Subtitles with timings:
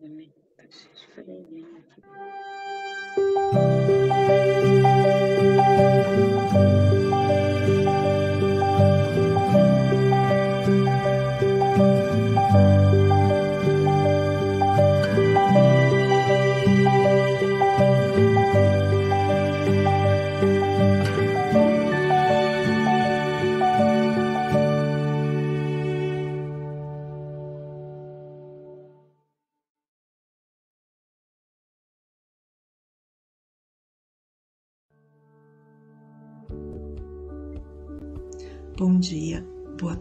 [0.00, 0.32] Amém.
[1.14, 2.00] Falei bem aqui.
[2.02, 2.77] Bom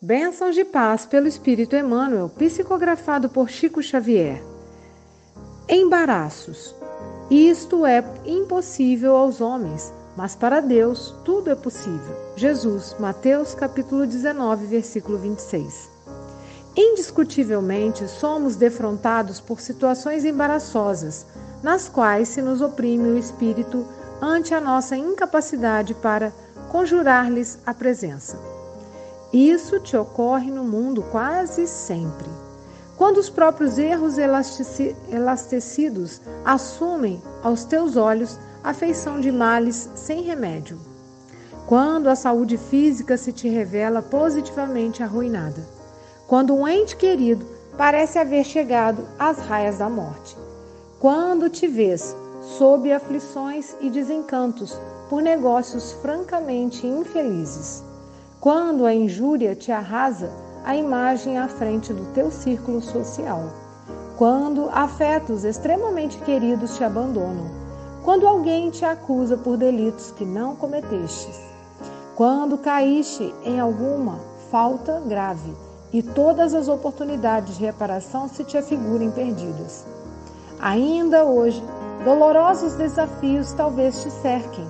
[0.00, 4.40] Bênçãos de Paz pelo Espírito Emmanuel, psicografado por Chico Xavier.
[5.68, 6.72] Embaraços.
[7.28, 12.14] Isto é impossível aos homens, mas para Deus tudo é possível.
[12.36, 15.90] Jesus, Mateus capítulo 19, versículo 26.
[16.76, 21.26] Indiscutivelmente, somos defrontados por situações embaraçosas,
[21.60, 23.84] nas quais se nos oprime o espírito
[24.22, 26.32] ante a nossa incapacidade para
[26.70, 28.57] conjurar-lhes a presença.
[29.32, 32.26] Isso te ocorre no mundo quase sempre.
[32.96, 34.16] Quando os próprios erros
[35.10, 40.78] elastecidos assumem aos teus olhos a feição de males sem remédio.
[41.66, 45.62] Quando a saúde física se te revela positivamente arruinada.
[46.26, 47.44] Quando um ente querido
[47.76, 50.34] parece haver chegado às raias da morte.
[50.98, 52.16] Quando te vês
[52.56, 54.80] sob aflições e desencantos
[55.10, 57.86] por negócios francamente infelizes
[58.40, 60.30] quando a injúria te arrasa
[60.64, 63.42] a imagem à frente do teu círculo social,
[64.16, 67.50] quando afetos extremamente queridos te abandonam,
[68.04, 71.40] quando alguém te acusa por delitos que não cometestes,
[72.14, 75.52] quando caíste em alguma falta grave
[75.92, 79.84] e todas as oportunidades de reparação se te afigurem perdidas.
[80.60, 81.62] Ainda hoje,
[82.04, 84.66] dolorosos desafios talvez te cerquem,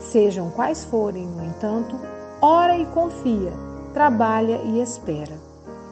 [0.00, 1.96] sejam quais forem, no entanto,
[2.40, 3.52] ora e confia,
[3.92, 5.38] trabalha e espera.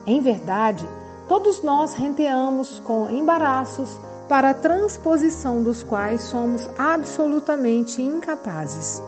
[0.07, 0.87] Em verdade,
[1.29, 3.99] todos nós renteamos com embaraços
[4.29, 9.03] para a transposição dos quais somos absolutamente incapazes.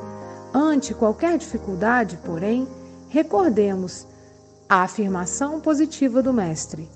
[0.52, 2.66] Ante qualquer dificuldade, porém,
[3.08, 4.06] recordemos
[4.68, 6.88] a afirmação positiva do Mestre: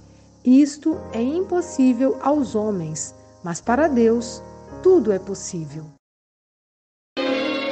[0.45, 4.43] Isto é impossível aos homens, mas para Deus
[4.83, 5.85] tudo é possível.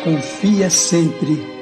[0.05, 1.62] Confia sempre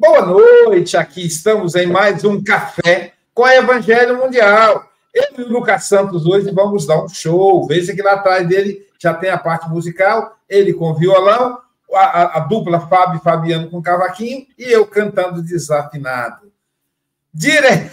[0.00, 4.88] Boa noite, aqui estamos em mais um Café com o Evangelho Mundial.
[5.12, 7.66] Eu e o Lucas Santos hoje vamos dar um show.
[7.66, 11.58] Veja que lá atrás dele já tem a parte musical, ele com violão,
[11.92, 16.52] a, a, a dupla Fábio e Fabiano com cavaquinho e eu cantando desafinado.
[17.34, 17.90] Dire...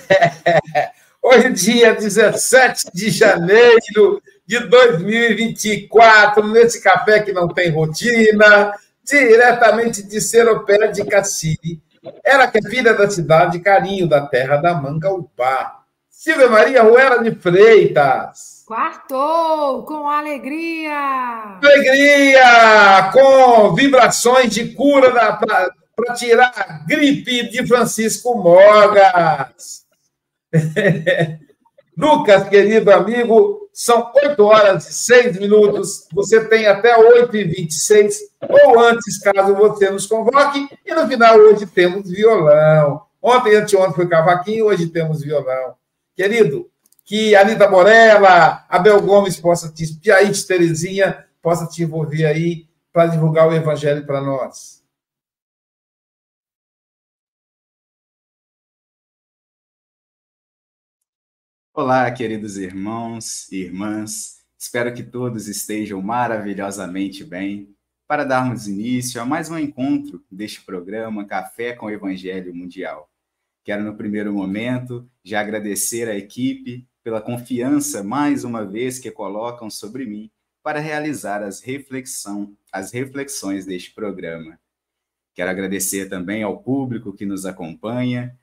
[1.24, 8.72] Hoje, dia 17 de janeiro de 2024, nesse café que não tem rotina,
[9.04, 11.82] diretamente de Seropé de Cassiri.
[12.24, 15.80] Ela que é filha da cidade, carinho da terra da Mangaupá.
[16.10, 18.64] Silvia Maria Ruela de Freitas.
[18.66, 21.60] Quartou, com alegria!
[21.62, 23.12] Alegria!
[23.14, 29.86] Com vibrações de cura para tirar a gripe de Francisco Mogas.
[31.96, 36.08] Lucas, querido amigo, são 8 horas e 6 minutos.
[36.14, 38.20] Você tem até 8 e 26
[38.64, 40.66] ou antes, caso você nos convoque.
[40.86, 43.02] E no final, hoje temos violão.
[43.22, 45.76] Ontem anteontem foi cavaquinho, hoje temos violão.
[46.16, 46.70] Querido,
[47.04, 53.08] que a Anitta Morella, Abel Gomes possa te, Piaíte Terezinha possa te envolver aí para
[53.08, 54.85] divulgar o evangelho para nós.
[61.78, 64.38] Olá, queridos irmãos e irmãs.
[64.58, 67.76] Espero que todos estejam maravilhosamente bem
[68.08, 73.12] para darmos início a mais um encontro deste programa Café com o Evangelho Mundial.
[73.62, 79.70] Quero, no primeiro momento, já agradecer à equipe pela confiança, mais uma vez, que colocam
[79.70, 80.32] sobre mim
[80.64, 84.58] para realizar as, reflexão, as reflexões deste programa.
[85.34, 88.34] Quero agradecer também ao público que nos acompanha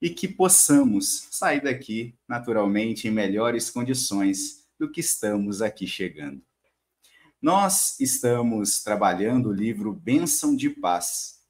[0.00, 6.42] e que possamos sair daqui, naturalmente, em melhores condições do que estamos aqui chegando.
[7.40, 11.40] Nós estamos trabalhando o livro Bênção de Paz,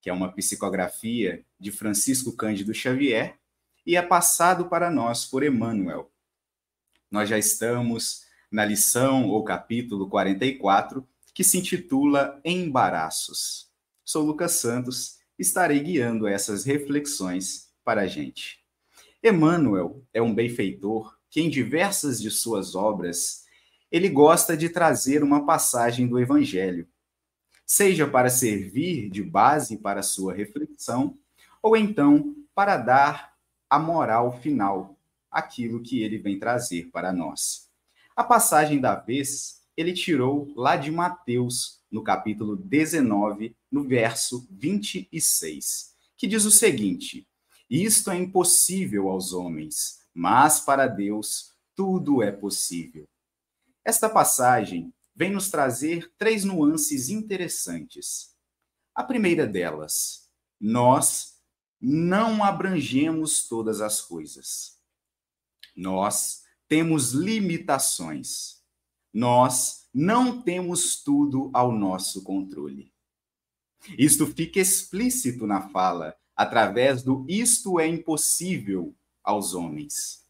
[0.00, 3.38] que é uma psicografia de Francisco Cândido Xavier
[3.86, 6.10] e é passado para nós por Emmanuel.
[7.10, 13.70] Nós já estamos na lição ou capítulo 44, que se intitula Embaraços.
[14.04, 18.62] Sou Lucas Santos, estarei guiando essas reflexões para a gente.
[19.24, 23.46] Emmanuel é um benfeitor que, em diversas de suas obras,
[23.90, 26.86] ele gosta de trazer uma passagem do Evangelho,
[27.64, 31.18] seja para servir de base para sua reflexão,
[31.62, 33.32] ou então para dar
[33.70, 35.00] a moral final,
[35.30, 37.70] aquilo que ele vem trazer para nós.
[38.14, 45.94] A passagem da vez ele tirou lá de Mateus, no capítulo 19, no verso 26,
[46.18, 47.26] que diz o seguinte:
[47.68, 53.06] isto é impossível aos homens, mas para Deus tudo é possível.
[53.84, 58.34] Esta passagem vem nos trazer três nuances interessantes.
[58.94, 60.28] A primeira delas,
[60.60, 61.38] nós
[61.80, 64.78] não abrangemos todas as coisas.
[65.76, 68.62] Nós temos limitações.
[69.12, 72.92] Nós não temos tudo ao nosso controle.
[73.96, 78.94] Isto fica explícito na fala através do isto é impossível
[79.24, 80.24] aos homens.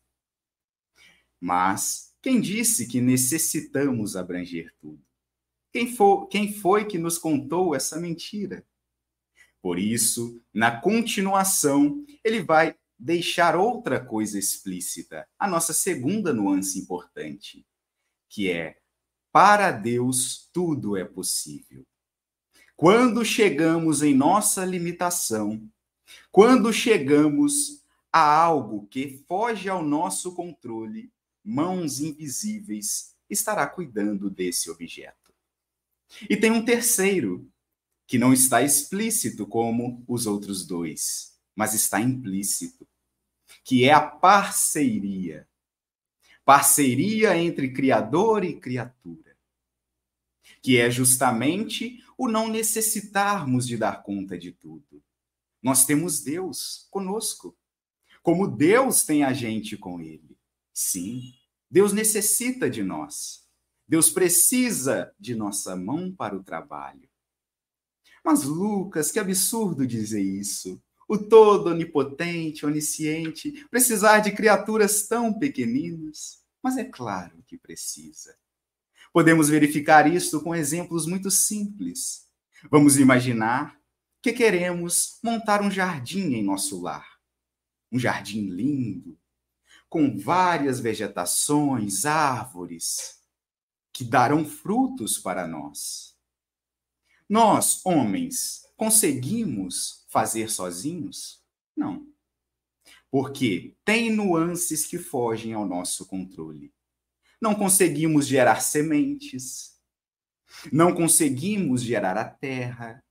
[1.38, 5.04] Mas quem disse que necessitamos abranger tudo?
[5.70, 5.94] Quem,
[6.30, 8.66] quem foi que nos contou essa mentira?
[9.60, 17.66] Por isso, na continuação, ele vai deixar outra coisa explícita, a nossa segunda nuance importante,
[18.30, 18.78] que é:
[19.30, 21.86] para Deus tudo é possível.
[22.74, 25.68] Quando chegamos em nossa limitação,
[26.30, 31.12] quando chegamos a algo que foge ao nosso controle,
[31.44, 35.32] mãos invisíveis estará cuidando desse objeto.
[36.28, 37.50] E tem um terceiro,
[38.06, 42.88] que não está explícito como os outros dois, mas está implícito,
[43.62, 45.46] que é a parceria.
[46.44, 49.36] Parceria entre Criador e criatura.
[50.62, 55.02] Que é justamente o não necessitarmos de dar conta de tudo
[55.68, 57.54] nós temos Deus conosco.
[58.22, 60.34] Como Deus tem a gente com ele.
[60.72, 61.34] Sim,
[61.70, 63.46] Deus necessita de nós.
[63.86, 67.06] Deus precisa de nossa mão para o trabalho.
[68.24, 70.82] Mas, Lucas, que absurdo dizer isso.
[71.06, 76.42] O todo onipotente, onisciente, precisar de criaturas tão pequeninas.
[76.62, 78.34] Mas é claro que precisa.
[79.12, 82.26] Podemos verificar isso com exemplos muito simples.
[82.70, 83.77] Vamos imaginar
[84.28, 87.18] que queremos montar um jardim em nosso lar.
[87.90, 89.18] Um jardim lindo,
[89.88, 93.22] com várias vegetações, árvores,
[93.92, 96.14] que darão frutos para nós.
[97.28, 101.42] Nós, homens, conseguimos fazer sozinhos?
[101.76, 102.06] Não.
[103.10, 106.74] porque tem nuances que fogem ao nosso controle.
[107.40, 109.80] Não conseguimos gerar sementes,
[110.70, 113.02] não conseguimos gerar a terra,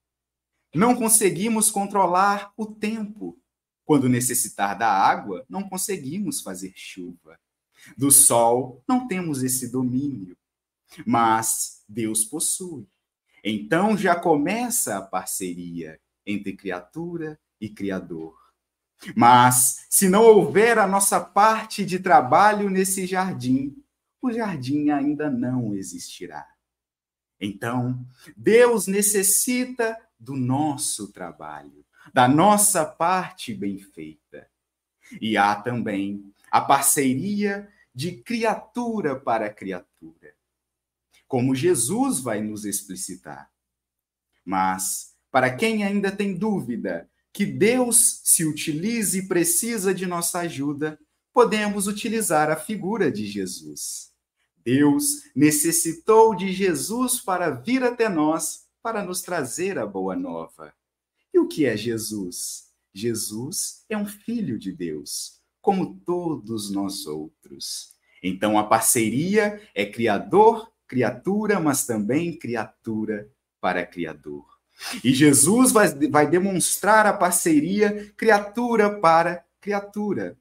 [0.77, 3.37] não conseguimos controlar o tempo.
[3.83, 7.39] Quando necessitar da água, não conseguimos fazer chuva.
[7.97, 10.37] Do sol, não temos esse domínio,
[11.05, 12.87] mas Deus possui.
[13.43, 18.35] Então já começa a parceria entre criatura e criador.
[19.15, 23.75] Mas se não houver a nossa parte de trabalho nesse jardim,
[24.21, 26.45] o jardim ainda não existirá.
[27.39, 28.03] Então,
[28.35, 34.49] Deus necessita do nosso trabalho, da nossa parte bem feita.
[35.21, 40.33] E há também a parceria de criatura para criatura,
[41.27, 43.49] como Jesus vai nos explicitar.
[44.45, 50.99] Mas, para quem ainda tem dúvida que Deus se utilize e precisa de nossa ajuda,
[51.33, 54.11] podemos utilizar a figura de Jesus.
[54.63, 60.73] Deus necessitou de Jesus para vir até nós para nos trazer a boa nova.
[61.33, 62.67] E o que é Jesus?
[62.93, 67.97] Jesus é um filho de Deus, como todos nós outros.
[68.23, 73.29] Então a parceria é criador, criatura, mas também criatura
[73.59, 74.45] para criador.
[75.03, 80.37] E Jesus vai, vai demonstrar a parceria criatura para criatura.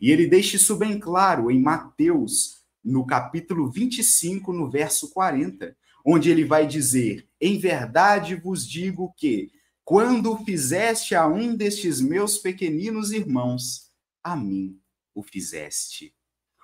[0.00, 6.30] E ele deixa isso bem claro em Mateus, no capítulo 25, no verso 40, onde
[6.30, 9.50] ele vai dizer: Em verdade vos digo que,
[9.84, 13.90] quando fizeste a um destes meus pequeninos irmãos,
[14.22, 14.78] a mim
[15.14, 16.14] o fizeste.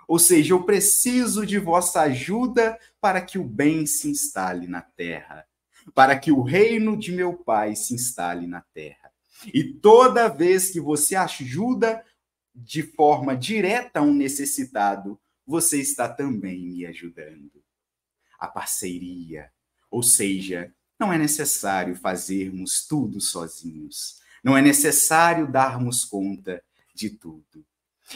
[0.07, 5.47] Ou seja, eu preciso de vossa ajuda para que o bem se instale na terra
[5.95, 9.13] para que o reino de meu Pai se instale na terra.
[9.53, 12.05] E toda vez que você ajuda
[12.55, 17.63] de forma direta um necessitado, você está também me ajudando.
[18.39, 19.51] A parceria,
[19.97, 24.17] ou seja, não é necessário fazermos tudo sozinhos.
[24.45, 26.63] Não é necessário darmos conta
[26.95, 27.65] de tudo.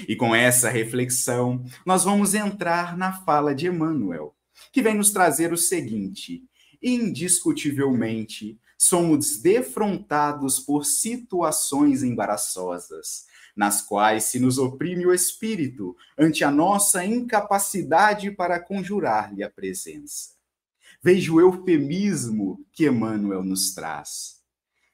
[0.06, 4.36] E com essa reflexão, nós vamos entrar na fala de Emmanuel,
[4.70, 6.44] que vem nos trazer o seguinte:
[6.82, 13.24] indiscutivelmente, somos defrontados por situações embaraçosas,
[13.56, 20.39] nas quais se nos oprime o espírito ante a nossa incapacidade para conjurar-lhe a presença.
[21.02, 24.40] Veja o eufemismo que Emmanuel nos traz.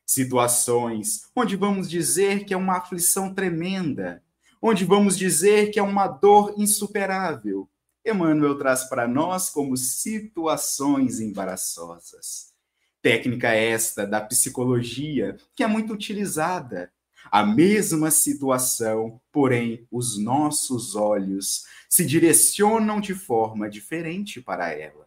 [0.04, 4.22] Situações onde vamos dizer que é uma aflição tremenda,
[4.62, 7.68] onde vamos dizer que é uma dor insuperável,
[8.06, 12.54] Emmanuel traz para nós como situações embaraçosas.
[13.02, 16.92] Técnica esta da psicologia que é muito utilizada.
[17.32, 25.05] A mesma situação, porém, os nossos olhos se direcionam de forma diferente para ela,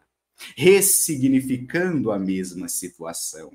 [0.56, 3.52] ressignificando a mesma situação.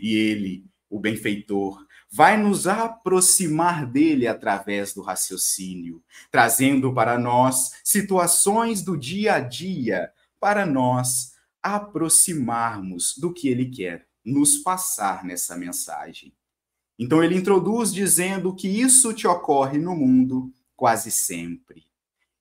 [0.00, 8.82] E ele, o benfeitor, vai nos aproximar dele através do raciocínio, trazendo para nós situações
[8.82, 16.32] do dia a dia, para nós aproximarmos do que ele quer nos passar nessa mensagem.
[16.98, 21.84] Então ele introduz dizendo que isso te ocorre no mundo quase sempre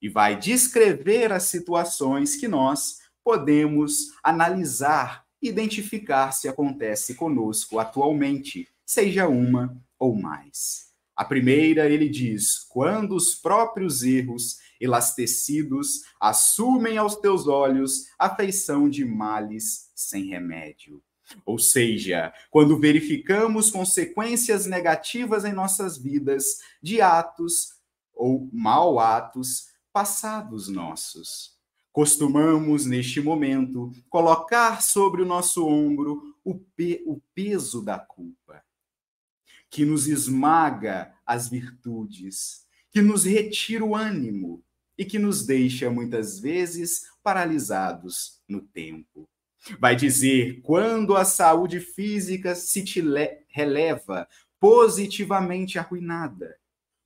[0.01, 9.27] e vai descrever as situações que nós podemos analisar, identificar se acontece conosco atualmente seja
[9.27, 10.91] uma ou mais.
[11.15, 18.87] A primeira, ele diz: quando os próprios erros elastecidos assumem aos teus olhos a feição
[18.87, 21.01] de males sem remédio.
[21.43, 27.79] Ou seja, quando verificamos consequências negativas em nossas vidas de atos
[28.13, 31.54] ou mal atos passados nossos.
[31.95, 38.61] Costumamos, neste momento, colocar sobre o nosso ombro o, pe o peso da culpa
[39.69, 44.61] que nos esmaga as virtudes, que nos retira o ânimo
[44.97, 49.25] e que nos deixa muitas vezes paralisados no tempo.
[49.79, 53.01] Vai dizer quando a saúde física se te
[53.47, 54.27] releva
[54.59, 56.57] positivamente arruinada,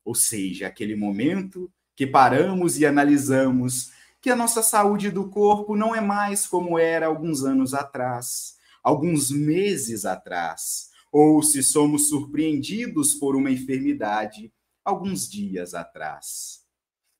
[0.04, 5.96] ou seja, aquele momento que paramos e analisamos que a nossa saúde do corpo não
[5.96, 13.36] é mais como era alguns anos atrás, alguns meses atrás, ou se somos surpreendidos por
[13.36, 16.66] uma enfermidade alguns dias atrás.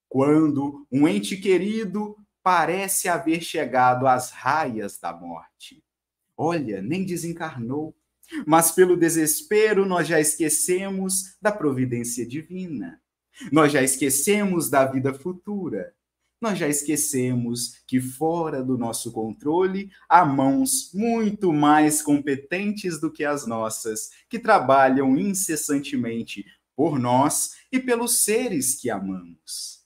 [0.08, 5.84] Quando um ente querido parece haver chegado às raias da morte.
[6.36, 7.96] Olha, nem desencarnou,
[8.46, 13.02] mas pelo desespero nós já esquecemos da providência divina.
[13.52, 15.94] Nós já esquecemos da vida futura.
[16.42, 23.26] Nós já esquecemos que fora do nosso controle há mãos muito mais competentes do que
[23.26, 29.84] as nossas, que trabalham incessantemente por nós e pelos seres que amamos.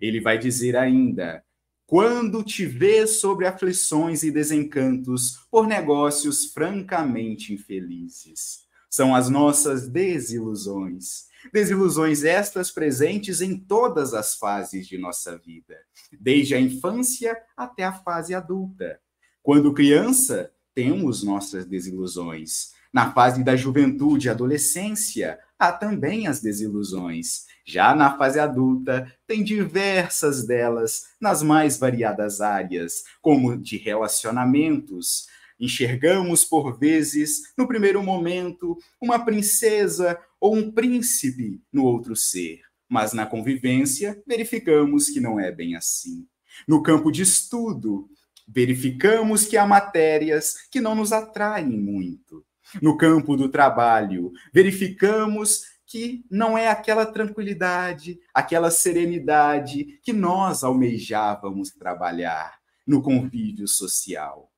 [0.00, 1.44] Ele vai dizer ainda:
[1.86, 8.60] quando te vês sobre aflições e desencantos por negócios francamente infelizes.
[8.88, 11.29] São as nossas desilusões.
[11.52, 15.76] Desilusões estas presentes em todas as fases de nossa vida,
[16.20, 19.00] desde a infância até a fase adulta.
[19.42, 22.72] Quando criança, temos nossas desilusões.
[22.92, 27.46] Na fase da juventude e adolescência, há também as desilusões.
[27.64, 35.26] Já na fase adulta, tem diversas delas nas mais variadas áreas, como de relacionamentos.
[35.58, 43.12] Enxergamos, por vezes, no primeiro momento, uma princesa ou um príncipe no outro ser, mas
[43.12, 46.26] na convivência verificamos que não é bem assim.
[46.66, 48.08] No campo de estudo,
[48.48, 52.44] verificamos que há matérias que não nos atraem muito
[52.80, 61.70] no campo do trabalho, verificamos que não é aquela tranquilidade, aquela serenidade que nós almejávamos
[61.70, 64.49] trabalhar no convívio social.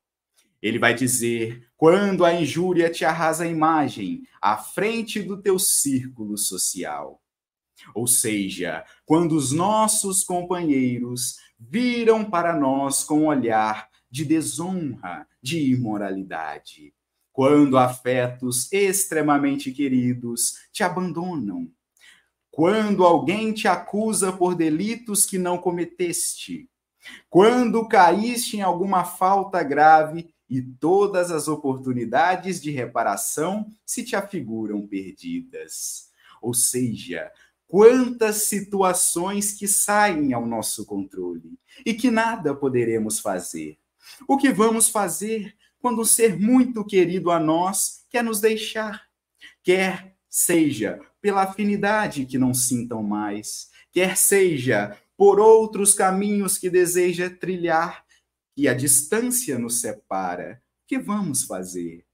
[0.63, 6.37] Ele vai dizer: quando a injúria te arrasa a imagem à frente do teu círculo
[6.37, 7.21] social.
[7.93, 15.59] Ou seja, quando os nossos companheiros viram para nós com um olhar de desonra, de
[15.73, 16.93] imoralidade,
[17.33, 21.69] quando afetos extremamente queridos te abandonam,
[22.49, 26.69] quando alguém te acusa por delitos que não cometeste,
[27.29, 34.85] quando caíste em alguma falta grave e todas as oportunidades de reparação se te afiguram
[34.85, 36.11] perdidas.
[36.39, 37.31] Ou seja,
[37.67, 43.79] quantas situações que saem ao nosso controle e que nada poderemos fazer.
[44.27, 49.07] O que vamos fazer quando um ser muito querido a nós quer nos deixar.
[49.63, 57.29] Quer seja pela afinidade que não sintam mais, quer seja por outros caminhos que deseja
[57.29, 58.02] trilhar,
[58.55, 60.61] e a distância nos separa.
[60.83, 62.05] O que vamos fazer?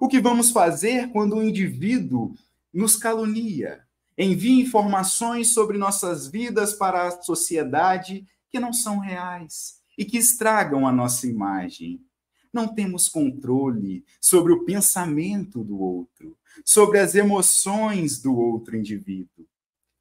[0.00, 2.34] O que vamos fazer quando o um indivíduo
[2.72, 3.84] nos calunia,
[4.16, 10.86] envia informações sobre nossas vidas para a sociedade que não são reais e que estragam
[10.86, 12.04] a nossa imagem?
[12.52, 19.46] não temos controle sobre o pensamento do outro, sobre as emoções do outro indivíduo,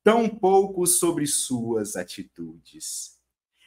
[0.03, 3.17] tampouco sobre suas atitudes.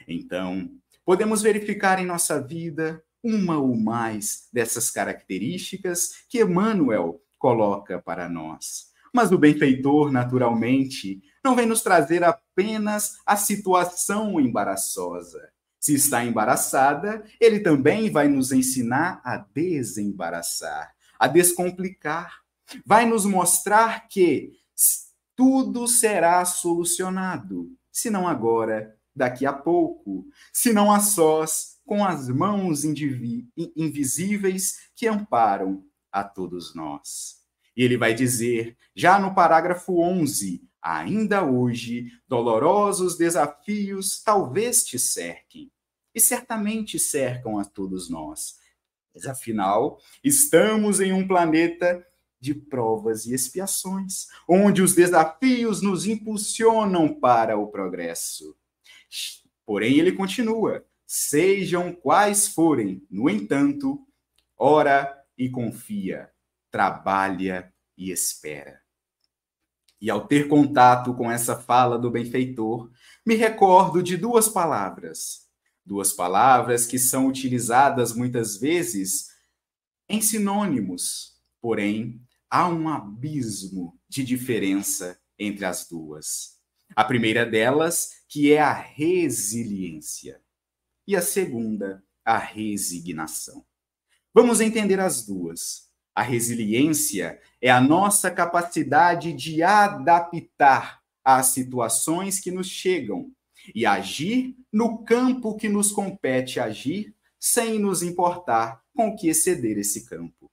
[0.09, 0.71] Então,
[1.11, 8.93] podemos verificar em nossa vida uma ou mais dessas características que Emmanuel coloca para nós.
[9.13, 17.25] Mas o benfeitor, naturalmente, não vem nos trazer apenas a situação embaraçosa, se está embaraçada,
[17.41, 22.37] ele também vai nos ensinar a desembaraçar, a descomplicar.
[22.87, 24.53] Vai nos mostrar que
[25.35, 32.29] tudo será solucionado, se não agora, daqui a pouco, se não a sós, com as
[32.29, 32.85] mãos
[33.77, 37.39] invisíveis que amparam a todos nós.
[37.77, 45.71] E ele vai dizer, já no parágrafo 11, Ainda hoje, dolorosos desafios talvez te cerquem,
[46.15, 48.55] e certamente cercam a todos nós.
[49.15, 52.05] Mas afinal, estamos em um planeta
[52.41, 58.57] de provas e expiações, onde os desafios nos impulsionam para o progresso.
[59.65, 64.07] Porém, ele continua: sejam quais forem, no entanto,
[64.57, 66.31] ora e confia,
[66.71, 68.81] trabalha e espera.
[70.01, 72.91] E ao ter contato com essa fala do benfeitor,
[73.27, 75.49] me recordo de duas palavras.
[75.85, 79.29] Duas palavras que são utilizadas muitas vezes
[80.09, 86.60] em sinônimos, porém há um abismo de diferença entre as duas.
[86.95, 90.41] A primeira delas, que é a resiliência,
[91.07, 93.65] e a segunda, a resignação.
[94.33, 95.89] Vamos entender as duas.
[96.15, 103.33] A resiliência é a nossa capacidade de adaptar às situações que nos chegam
[103.75, 109.79] e agir no campo que nos compete agir, sem nos importar com o que exceder
[109.79, 110.51] esse campo.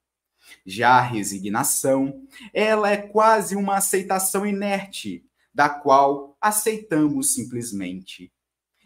[0.66, 8.32] Já a resignação, ela é quase uma aceitação inerte, da qual aceitamos simplesmente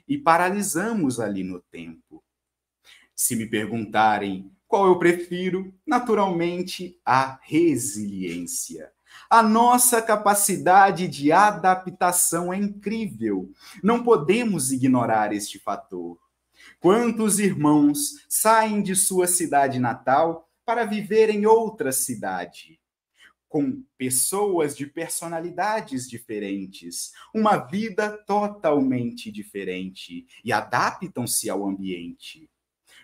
[0.08, 2.24] e paralisamos ali no tempo.
[3.16, 5.74] Se me perguntarem qual eu prefiro?
[5.86, 8.92] Naturalmente, a resiliência.
[9.30, 13.52] A nossa capacidade de adaptação é incrível.
[13.84, 16.18] Não podemos ignorar este fator.
[16.80, 22.81] Quantos irmãos saem de sua cidade natal para viver em outra cidade?
[23.52, 32.50] Com pessoas de personalidades diferentes, uma vida totalmente diferente e adaptam-se ao ambiente.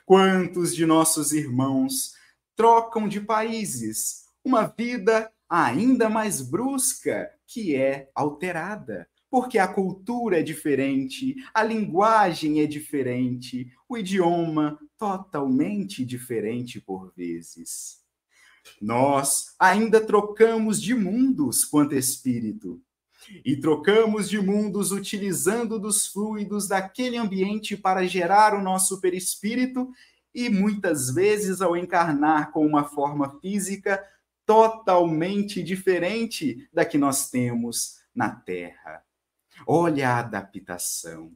[0.05, 2.13] Quantos de nossos irmãos
[2.55, 10.43] trocam de países, uma vida ainda mais brusca que é alterada, porque a cultura é
[10.43, 18.06] diferente, a linguagem é diferente, o idioma totalmente diferente por vezes.
[18.81, 22.81] Nós ainda trocamos de mundos quanto espírito.
[23.43, 29.91] E trocamos de mundos utilizando dos fluidos daquele ambiente para gerar o nosso perispírito
[30.33, 34.01] e muitas vezes ao encarnar com uma forma física
[34.45, 39.03] totalmente diferente da que nós temos na Terra.
[39.65, 41.31] Olha a adaptação.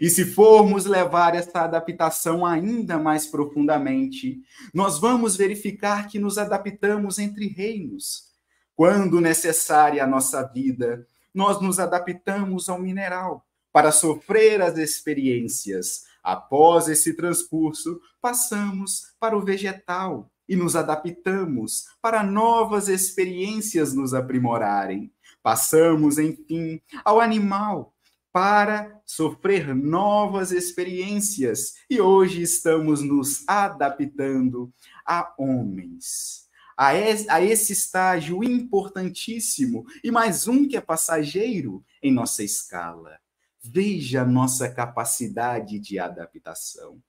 [0.00, 4.40] E se formos levar essa adaptação ainda mais profundamente,
[4.74, 8.28] nós vamos verificar que nos adaptamos entre reinos.
[8.74, 16.04] Quando necessária a nossa vida, nós nos adaptamos ao mineral para sofrer as experiências.
[16.22, 25.12] Após esse transcurso, passamos para o vegetal e nos adaptamos para novas experiências nos aprimorarem.
[25.42, 27.94] Passamos, enfim, ao animal
[28.38, 34.72] para sofrer novas experiências e hoje estamos nos adaptando
[35.04, 36.46] a homens.
[36.76, 43.18] A esse estágio importantíssimo e mais um que é passageiro em nossa escala.
[43.60, 47.02] Veja a nossa capacidade de adaptação.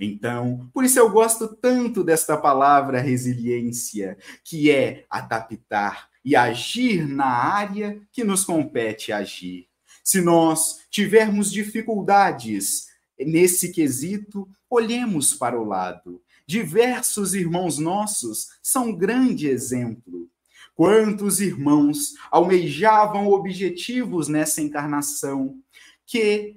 [0.00, 7.26] Então, por isso eu gosto tanto desta palavra resiliência, que é adaptar e agir na
[7.26, 9.67] área que nos compete agir.
[10.08, 12.86] Se nós tivermos dificuldades
[13.18, 16.22] nesse quesito, olhemos para o lado.
[16.46, 20.26] Diversos irmãos nossos são grande exemplo.
[20.74, 25.60] Quantos irmãos almejavam objetivos nessa encarnação
[26.06, 26.56] que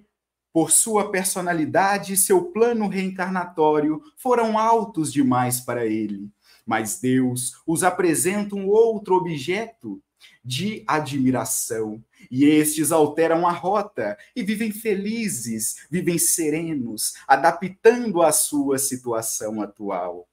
[0.53, 6.29] por sua personalidade e seu plano reencarnatório, foram altos demais para ele.
[6.65, 10.01] Mas Deus os apresenta um outro objeto
[10.43, 18.77] de admiração, e estes alteram a rota e vivem felizes, vivem serenos, adaptando a sua
[18.77, 20.27] situação atual.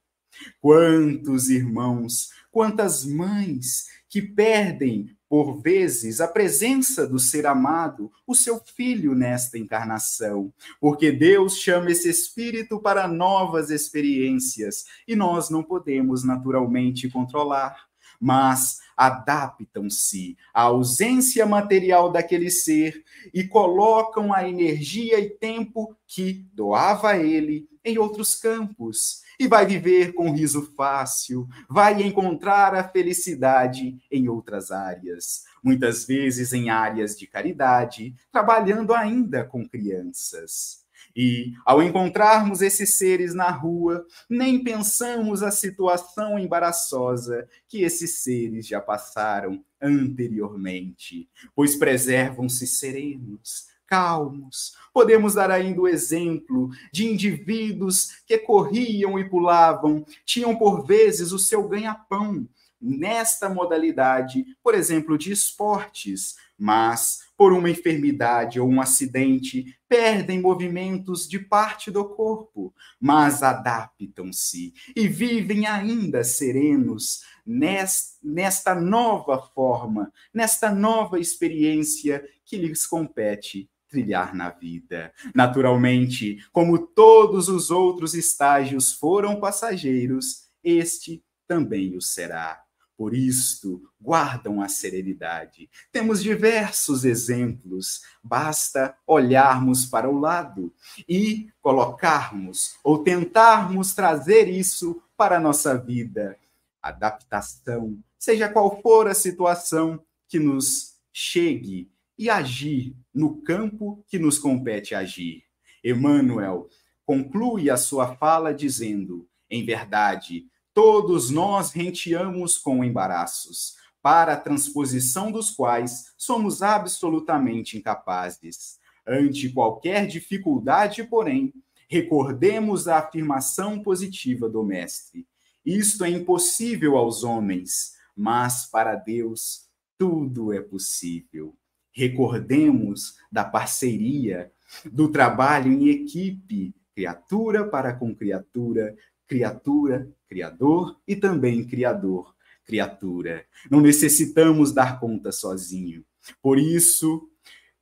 [0.61, 8.59] Quantos irmãos, quantas mães que perdem por vezes, a presença do ser amado, o seu
[8.59, 16.23] filho nesta encarnação, porque Deus chama esse espírito para novas experiências e nós não podemos
[16.23, 17.87] naturalmente controlar,
[18.19, 23.01] mas adaptam-se à ausência material daquele ser
[23.33, 29.65] e colocam a energia e tempo que doava a ele em outros campos e vai
[29.65, 37.17] viver com riso fácil, vai encontrar a felicidade em outras áreas, muitas vezes em áreas
[37.17, 40.83] de caridade, trabalhando ainda com crianças.
[41.15, 48.67] E, ao encontrarmos esses seres na rua, nem pensamos a situação embaraçosa que esses seres
[48.67, 54.75] já passaram anteriormente, pois preservam-se serenos, calmos.
[54.93, 61.39] Podemos dar ainda o exemplo de indivíduos que corriam e pulavam, tinham por vezes o
[61.39, 62.47] seu ganha-pão
[62.81, 71.25] nesta modalidade, por exemplo, de esportes, mas por uma enfermidade ou um acidente, perdem movimentos
[71.25, 81.17] de parte do corpo, mas adaptam-se e vivem ainda serenos nesta nova forma, nesta nova
[81.17, 85.13] experiência que lhes compete trilhar na vida.
[85.33, 92.61] Naturalmente, como todos os outros estágios foram passageiros, este também o será.
[92.99, 95.69] Por isto, guardam a serenidade.
[95.89, 100.73] Temos diversos exemplos, basta olharmos para o lado
[101.07, 106.37] e colocarmos ou tentarmos trazer isso para a nossa vida.
[106.81, 114.37] Adaptação, seja qual for a situação que nos chegue e agir no campo que nos
[114.37, 115.45] compete agir.
[115.81, 116.67] Emmanuel
[117.05, 120.49] conclui a sua fala dizendo: em verdade,
[120.81, 128.79] todos nós renteamos com embaraços, para a transposição dos quais somos absolutamente incapazes.
[129.05, 131.53] Ante qualquer dificuldade, porém,
[131.89, 135.27] recordemos a afirmação positiva do Mestre.
[135.65, 141.57] Isto é impossível aos homens, mas para Deus tudo é possível.
[141.91, 144.49] Recordemos da parceria,
[144.89, 148.95] do trabalho em equipe, criatura para com criatura,
[149.29, 153.45] criatura, criador e também criador, criatura.
[153.69, 156.03] Não necessitamos dar conta sozinho.
[156.41, 157.29] Por isso,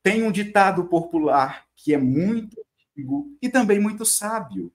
[0.04, 4.72] tem um ditado popular que é muito antigo e também muito sábio,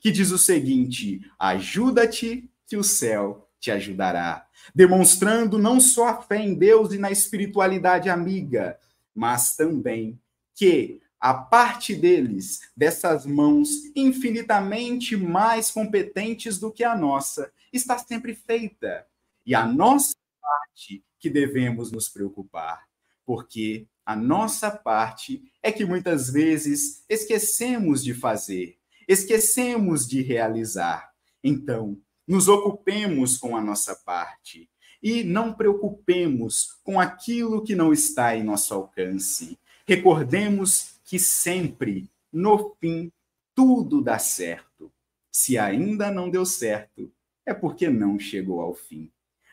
[0.00, 6.36] que diz o seguinte: ajuda-te que o céu te ajudará, demonstrando não só a fé
[6.36, 8.78] em Deus e na espiritualidade amiga,
[9.14, 10.18] mas também
[10.54, 18.34] que a parte deles, dessas mãos infinitamente mais competentes do que a nossa, está sempre
[18.34, 19.06] feita.
[19.44, 22.86] E a nossa parte que devemos nos preocupar,
[23.26, 31.12] porque a nossa parte é que muitas vezes esquecemos de fazer, esquecemos de realizar.
[31.44, 34.70] Então, nos ocupemos com a nossa parte
[35.02, 39.58] e não preocupemos com aquilo que não está em nosso alcance.
[39.86, 43.10] Recordemos que sempre, no fim,
[43.52, 44.92] tudo dá certo.
[45.28, 47.12] Se ainda não deu certo,
[47.44, 49.10] é porque não chegou ao fim.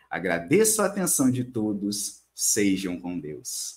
[0.08, 2.22] Agradeço a atenção de todos.
[2.36, 3.77] Sejam com Deus.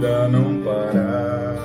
[0.00, 1.56] Vida não para.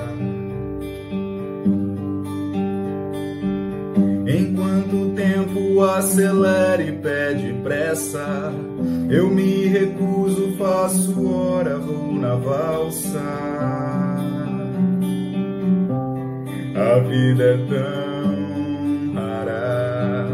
[4.26, 8.52] Enquanto o tempo acelera e pede pressa,
[9.08, 13.22] eu me recuso, faço hora, vou na valsa.
[16.74, 20.26] A vida é tão rara.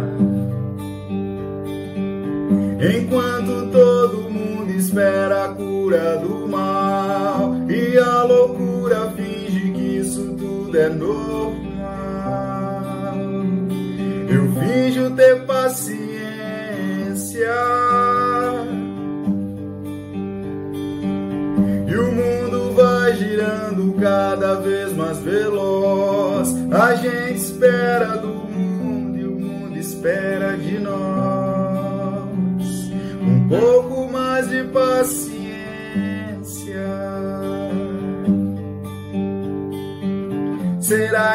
[2.81, 6.42] Enquanto todo mundo espera a cura do
[10.83, 11.53] é normal.
[14.29, 16.03] Eu finjo ter paciência.
[21.87, 26.49] E o mundo vai girando cada vez mais veloz.
[26.73, 28.17] A gente espera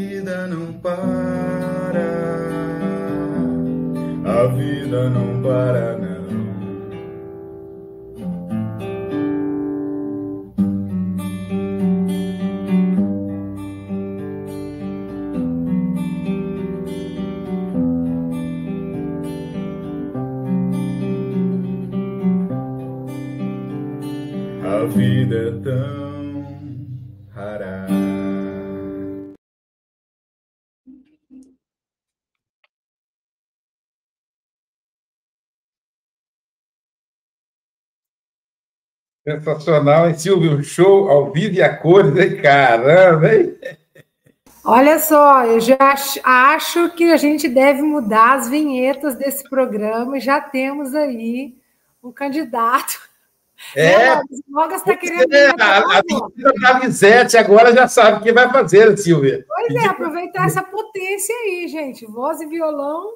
[0.00, 2.06] vida não para,
[4.24, 6.09] a vida não para não.
[39.38, 40.52] Sensacional, hein, Silvio?
[40.58, 42.40] Um show ao vivo e a cores, hein?
[42.42, 43.56] Caramba, hein?
[44.64, 50.18] Olha só, eu já ach- acho que a gente deve mudar as vinhetas desse programa
[50.18, 51.54] e já temos aí
[52.02, 53.08] um candidato.
[53.74, 54.22] É, Né?
[54.48, 55.32] Mogas está querendo.
[55.34, 59.44] é, a, a menina da Lisete agora já sabe o que vai fazer, Silvia.
[59.46, 62.06] Pois é, aproveitar essa potência aí, gente.
[62.06, 63.10] Voz e violão.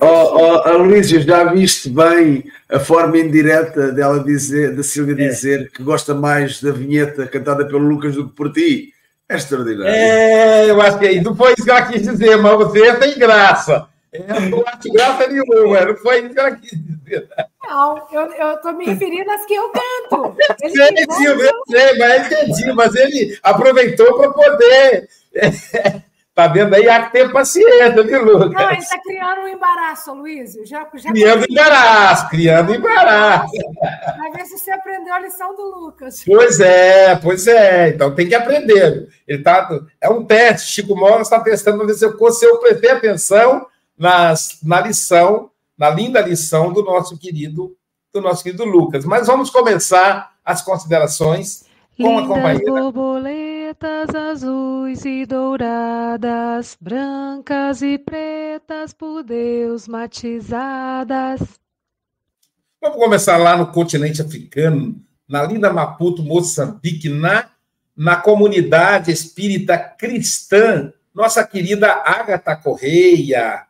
[0.00, 5.82] Oh, oh, Aloysio, já viste bem a forma indireta dela dizer, da Silvia dizer que
[5.82, 8.92] gosta mais da vinheta cantada pelo Lucas do que por ti?
[9.26, 9.86] É extraordinário.
[9.86, 13.18] É, eu acho que aí não foi isso que ela quis dizer, mas você tem
[13.18, 13.88] graça.
[14.12, 17.28] É, não acho graça nenhuma, não foi isso que ela quis dizer.
[17.64, 20.36] Não, eu estou me referindo às que eu canto.
[20.62, 26.02] Ele Sei, que Silvio, eu sei, mas eu entendi, mas ele aproveitou para poder é,
[26.34, 26.88] Tá vendo aí?
[26.88, 28.52] Há que ter paciência, viu, Lucas?
[28.52, 30.54] Não, ele está criando um embaraço, Luiz.
[30.64, 33.52] Já, já criando embaraço, criando embaraço.
[34.16, 36.22] Vai ver se você aprendeu a lição do Lucas.
[36.24, 37.88] Pois é, pois é.
[37.88, 39.08] Então tem que aprender.
[39.26, 39.68] Ele tá,
[40.00, 40.70] é um teste.
[40.70, 43.66] Chico Moura está testando para ver se eu, se eu prestei atenção
[43.98, 47.76] nas, na lição, na linda lição do nosso querido,
[48.14, 49.04] do nosso querido Lucas.
[49.04, 51.64] Mas vamos começar as considerações
[51.96, 52.72] com a companheira.
[52.72, 53.59] borboletas
[54.30, 61.40] azuis e douradas, brancas e pretas por Deus matizadas.
[62.80, 67.50] Vamos começar lá no continente africano, na linda Maputo, Moçambique, na,
[67.96, 73.66] na comunidade espírita cristã, nossa querida Agatha Correia.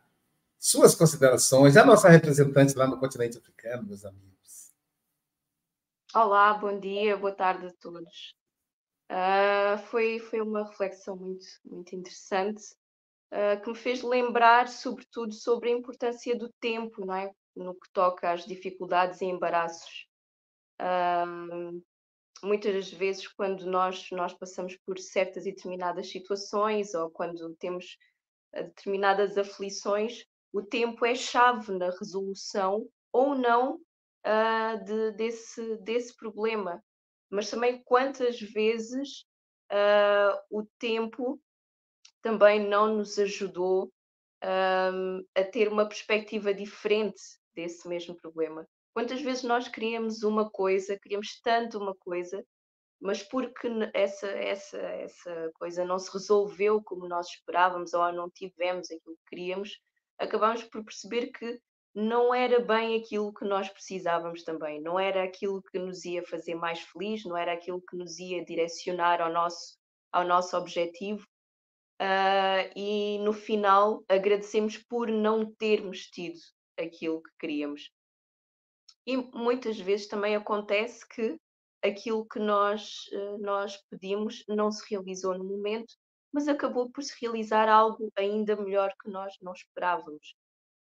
[0.57, 4.71] Suas considerações, a nossa representante lá no continente africano, meus amigos.
[6.13, 8.40] Olá, bom dia, boa tarde a todos.
[9.11, 12.63] Uh, foi, foi uma reflexão muito, muito interessante
[13.33, 17.29] uh, que me fez lembrar, sobretudo, sobre a importância do tempo, não é?
[17.53, 20.07] No que toca às dificuldades e embaraços.
[20.81, 21.83] Uh,
[22.41, 27.97] muitas das vezes, quando nós, nós passamos por certas e determinadas situações ou quando temos
[28.53, 33.79] determinadas aflições, o tempo é chave na resolução ou não
[34.85, 36.83] de, desse, desse problema.
[37.31, 39.25] Mas também quantas vezes
[39.71, 41.41] uh, o tempo
[42.21, 43.91] também não nos ajudou
[44.43, 47.21] um, a ter uma perspectiva diferente
[47.55, 48.67] desse mesmo problema.
[48.93, 52.43] Quantas vezes nós queríamos uma coisa, queríamos tanto uma coisa,
[52.99, 58.91] mas porque essa, essa, essa coisa não se resolveu como nós esperávamos ou não tivemos
[58.91, 59.79] aquilo que queríamos,
[60.19, 61.59] acabamos por perceber que
[61.93, 66.55] não era bem aquilo que nós precisávamos também, não era aquilo que nos ia fazer
[66.55, 69.77] mais feliz, não era aquilo que nos ia direcionar ao nosso,
[70.11, 71.25] ao nosso objetivo.
[72.01, 76.39] Uh, e no final agradecemos por não termos tido
[76.79, 77.91] aquilo que queríamos.
[79.05, 81.37] E muitas vezes também acontece que
[81.83, 85.93] aquilo que nós, uh, nós pedimos não se realizou no momento,
[86.31, 90.35] mas acabou por se realizar algo ainda melhor que nós não esperávamos.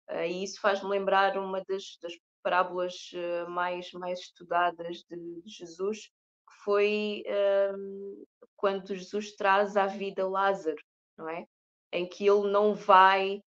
[0.09, 6.05] Uh, e isso faz-me lembrar uma das, das parábolas uh, mais, mais estudadas de, Jesus,
[6.47, 10.81] que foi uh, quando Jesus traz à vida Lázaro,
[11.17, 11.45] não é?
[11.91, 13.41] Em que ele não vai,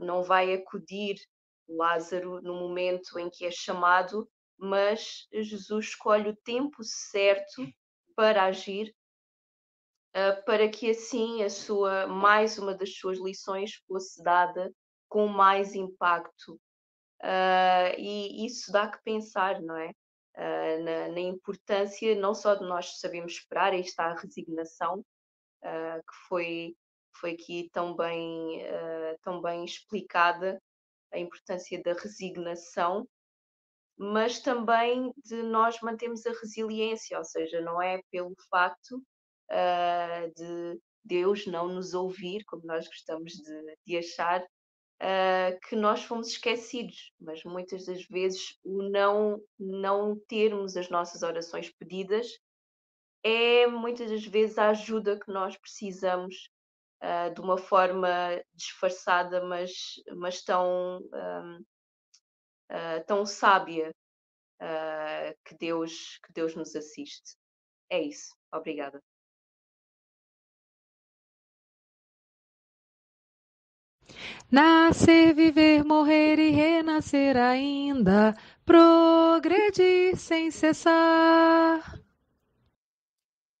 [0.00, 1.16] não vai acudir
[1.66, 4.28] Lázaro no momento em que é chamado,
[4.58, 7.66] mas Jesus escolhe o tempo certo
[8.14, 8.94] para agir,
[10.44, 14.70] para que assim a sua mais uma das suas lições fosse dada
[15.14, 16.54] com mais impacto.
[17.22, 19.92] Uh, e isso dá que pensar, não é?
[20.36, 26.02] Uh, na, na, importância não só de nós sabermos esperar, aí está a resignação, uh,
[26.04, 26.76] que foi,
[27.12, 28.66] foi aqui tão bem,
[29.22, 30.60] tão bem explicada,
[31.12, 33.06] a importância da resignação,
[33.96, 39.00] mas também de nós mantermos a resiliência, ou seja, não é pelo facto
[40.36, 44.44] de Deus não nos ouvir, como nós gostamos de, de achar,
[45.02, 51.22] uh, que nós fomos esquecidos, mas muitas das vezes o não, não termos as nossas
[51.22, 52.38] orações pedidas
[53.22, 56.50] é muitas das vezes a ajuda que nós precisamos
[57.02, 58.08] uh, de uma forma
[58.52, 61.66] disfarçada, mas, mas tão, um, uh,
[62.68, 63.94] ah, tão sábia
[65.44, 67.36] que, Deus, que Deus nos assiste.
[67.90, 68.34] É isso.
[68.50, 69.02] Obrigada.
[74.50, 78.34] Nascer, viver, morrer e renascer ainda,
[78.64, 81.98] progredir sem cessar.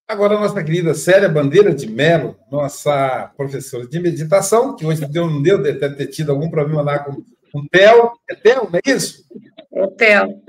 [0.06, 5.42] Agora, nossa querida Célia Bandeira de Mello, nossa professora de meditação, que hoje deu, não
[5.42, 7.22] deu, deve ter tido algum problema lá com,
[7.54, 8.12] o Theo.
[8.28, 9.24] É Theo, não é isso?
[9.72, 10.42] É Theo.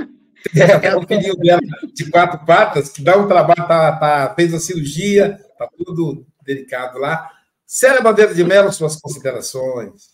[0.56, 1.62] É, é o filhinho dela
[1.94, 7.00] de quatro patas, que dá um trabalho, tá, tá, fez a cirurgia, tá tudo delicado
[7.00, 7.32] lá.
[7.66, 10.10] Célia Bandeira de Mello, suas considerações.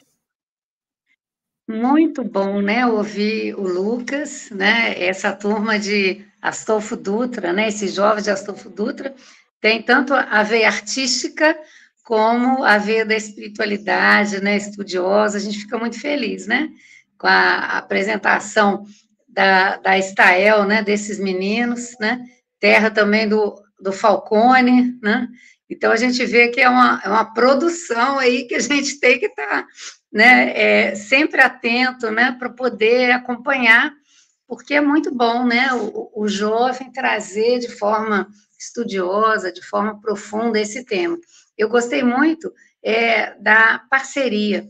[1.68, 8.26] Muito bom, né, ouvir o Lucas, né, essa turma de Astolfo Dutra, né, esses jovens
[8.26, 9.14] de Astolfo Dutra,
[9.62, 11.58] tem tanto a veia artística
[12.04, 16.70] como a veia da espiritualidade, né, estudiosa, a gente fica muito feliz, né,
[17.18, 18.86] com a apresentação
[19.30, 22.20] da, da Estael, né, desses meninos, né,
[22.60, 25.28] terra também do, do Falcone, né,
[25.72, 29.18] então, a gente vê que é uma, é uma produção aí que a gente tem
[29.18, 29.68] que estar tá,
[30.12, 33.94] né, é, sempre atento né, para poder acompanhar,
[34.46, 38.28] porque é muito bom né, o, o jovem trazer de forma
[38.60, 41.18] estudiosa, de forma profunda esse tema.
[41.58, 42.54] Eu gostei muito
[42.84, 44.68] é, da parceria,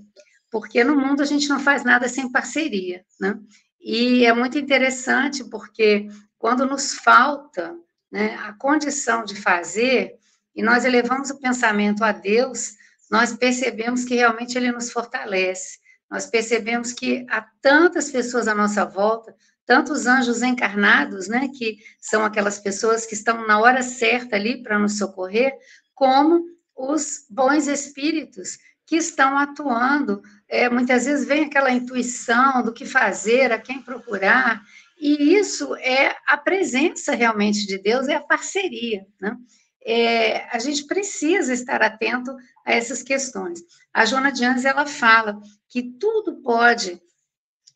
[0.51, 3.39] porque no mundo a gente não faz nada sem parceria, né?
[3.79, 7.75] E é muito interessante porque quando nos falta
[8.11, 10.19] né, a condição de fazer,
[10.55, 12.73] e nós elevamos o pensamento a Deus,
[13.09, 15.79] nós percebemos que realmente Ele nos fortalece.
[16.09, 19.35] Nós percebemos que há tantas pessoas à nossa volta,
[19.65, 24.77] tantos anjos encarnados, né, que são aquelas pessoas que estão na hora certa ali para
[24.77, 25.53] nos socorrer,
[25.93, 26.45] como
[26.75, 30.21] os bons espíritos que estão atuando.
[30.49, 34.61] É, muitas vezes vem aquela intuição do que fazer, a quem procurar,
[34.99, 39.35] e isso é a presença realmente de Deus, é a parceria, né?
[39.83, 43.59] É, a gente precisa estar atento a essas questões.
[43.93, 47.01] A Joana de Anjos, ela fala que tudo pode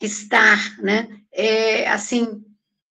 [0.00, 2.44] estar, né, é, assim,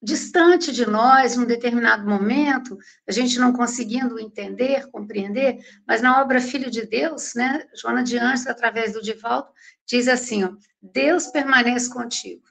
[0.06, 5.58] distante de nós num determinado momento, a gente não conseguindo entender, compreender,
[5.88, 9.48] mas na obra Filho de Deus, né, Joana de Anjos, através do Divaldo,
[9.86, 10.52] diz assim, ó,
[10.82, 12.44] Deus permanece contigo.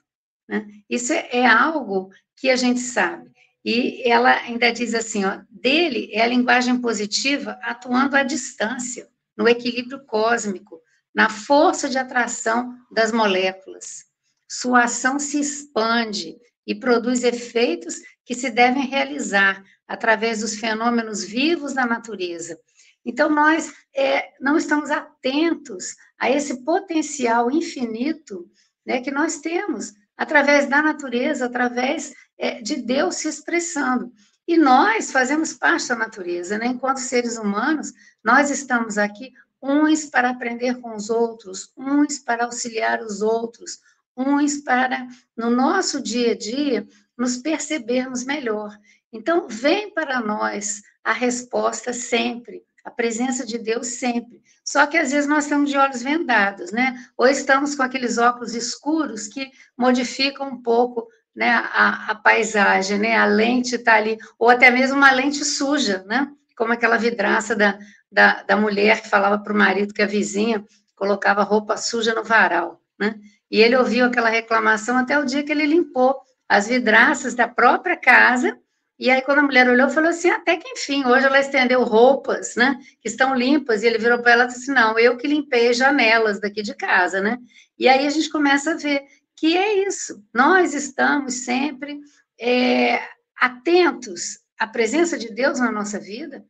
[0.47, 0.67] Né?
[0.89, 3.31] Isso é, é algo que a gente sabe.
[3.65, 9.49] E ela ainda diz assim, ó, dele é a linguagem positiva atuando à distância, no
[9.49, 10.79] equilíbrio cósmico,
[11.13, 14.05] na força de atração das moléculas.
[14.47, 16.37] Sua ação se expande
[16.67, 22.59] e produz efeitos que se devem realizar através dos fenômenos vivos da natureza.
[23.03, 28.47] Então, nós é, não estamos atentos a esse potencial infinito
[28.85, 32.13] né, que nós temos através da natureza, através
[32.61, 34.11] de Deus se expressando.
[34.47, 36.67] E nós fazemos parte da natureza, né?
[36.67, 43.01] Enquanto seres humanos, nós estamos aqui uns para aprender com os outros, uns para auxiliar
[43.01, 43.79] os outros,
[44.15, 48.77] uns para, no nosso dia a dia, nos percebermos melhor.
[49.11, 54.43] Então, vem para nós a resposta sempre, a presença de Deus sempre.
[54.63, 56.95] Só que às vezes nós estamos de olhos vendados, né?
[57.17, 63.17] Ou estamos com aqueles óculos escuros que modificam um pouco né, a, a paisagem, né?
[63.17, 66.27] A lente está ali, ou até mesmo uma lente suja, né?
[66.55, 67.77] Como aquela vidraça da,
[68.11, 70.63] da, da mulher que falava para o marido que a vizinha
[70.95, 73.15] colocava roupa suja no varal, né?
[73.51, 76.15] E ele ouviu aquela reclamação até o dia que ele limpou
[76.47, 78.57] as vidraças da própria casa
[78.97, 82.55] e aí, quando a mulher olhou, falou assim: até que enfim, hoje ela estendeu roupas,
[82.55, 83.83] né, que estão limpas.
[83.83, 86.73] E ele virou para ela e disse: não, eu que limpei as janelas daqui de
[86.73, 87.37] casa, né?
[87.77, 89.03] E aí a gente começa a ver
[89.45, 90.25] que é isso.
[90.33, 91.99] Nós estamos sempre
[92.41, 92.99] é,
[93.39, 96.43] atentos à presença de Deus na nossa vida,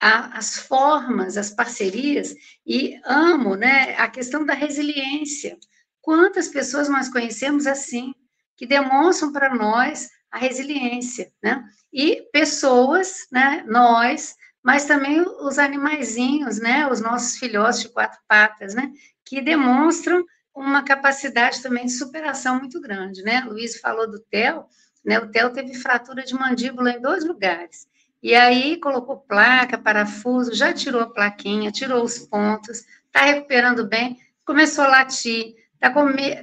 [0.00, 2.34] às formas, às parcerias,
[2.66, 5.56] e amo né, a questão da resiliência.
[6.00, 8.12] Quantas pessoas nós conhecemos assim,
[8.56, 11.62] que demonstram para nós a resiliência, né?
[11.92, 18.74] E pessoas, né, nós, mas também os animaizinhos, né, os nossos filhotes de quatro patas,
[18.74, 18.90] né,
[19.24, 20.24] que demonstram
[20.54, 23.44] uma capacidade também de superação muito grande, né?
[23.46, 24.64] Luiz falou do Theo,
[25.04, 25.18] né?
[25.18, 27.88] O Theo teve fratura de mandíbula em dois lugares.
[28.22, 34.18] E aí colocou placa, parafuso, já tirou a plaquinha, tirou os pontos, está recuperando bem,
[34.44, 35.90] começou a latir, está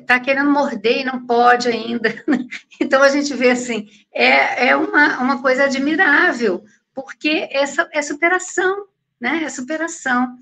[0.05, 2.09] tá querendo morder e não pode ainda.
[2.79, 8.85] Então, a gente vê assim, é, é uma, uma coisa admirável, porque essa é superação,
[9.19, 9.43] né?
[9.43, 10.35] É superação.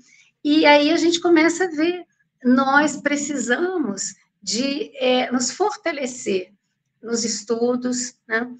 [0.44, 2.04] E aí a gente começa a ver,
[2.44, 6.52] nós precisamos de é, nos fortalecer
[7.02, 8.50] nos estudos, né?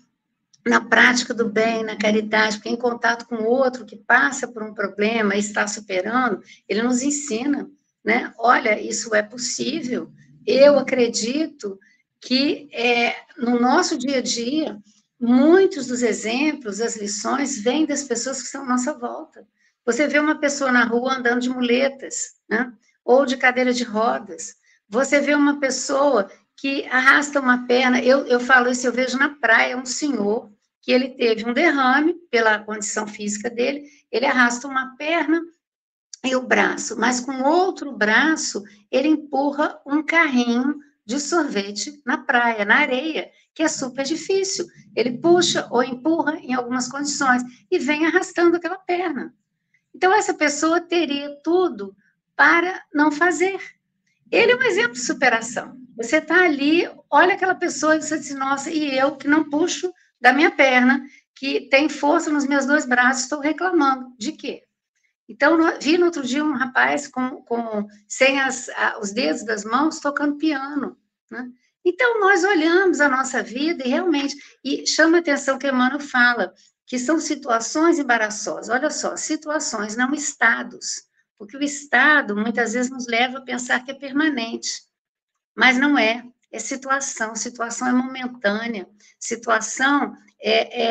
[0.66, 4.74] na prática do bem, na caridade, porque em contato com outro que passa por um
[4.74, 7.70] problema e está superando, ele nos ensina,
[8.04, 8.34] né?
[8.36, 10.10] Olha, isso é possível,
[10.44, 11.78] eu acredito
[12.20, 14.76] que é, no nosso dia a dia,
[15.20, 19.46] muitos dos exemplos, as lições, vêm das pessoas que estão à nossa volta.
[19.84, 22.72] Você vê uma pessoa na rua andando de muletas, né?
[23.06, 24.56] Ou de cadeira de rodas.
[24.88, 28.00] Você vê uma pessoa que arrasta uma perna.
[28.00, 30.50] Eu, eu falo isso, eu vejo na praia um senhor
[30.82, 35.40] que ele teve um derrame pela condição física dele, ele arrasta uma perna
[36.24, 42.64] e o braço, mas com outro braço ele empurra um carrinho de sorvete na praia,
[42.64, 44.66] na areia, que é super difícil.
[44.94, 49.34] Ele puxa ou empurra em algumas condições e vem arrastando aquela perna.
[49.94, 51.96] Então essa pessoa teria tudo
[52.36, 53.58] para não fazer.
[54.30, 55.76] Ele é um exemplo de superação.
[55.96, 59.92] Você está ali, olha aquela pessoa e você diz, nossa, e eu que não puxo
[60.20, 61.02] da minha perna,
[61.34, 64.14] que tem força nos meus dois braços, estou reclamando.
[64.18, 64.62] De quê?
[65.28, 68.68] Então, vi no outro dia um rapaz com, com sem as,
[69.00, 70.96] os dedos das mãos tocando piano.
[71.30, 71.48] Né?
[71.84, 76.52] Então, nós olhamos a nossa vida e realmente, e chama a atenção que Emmanuel fala,
[76.86, 78.68] que são situações embaraçosas.
[78.68, 81.05] Olha só, situações, não estados.
[81.38, 84.82] Porque o estado muitas vezes nos leva a pensar que é permanente,
[85.54, 86.24] mas não é.
[86.50, 90.82] É situação, situação é momentânea, situação é,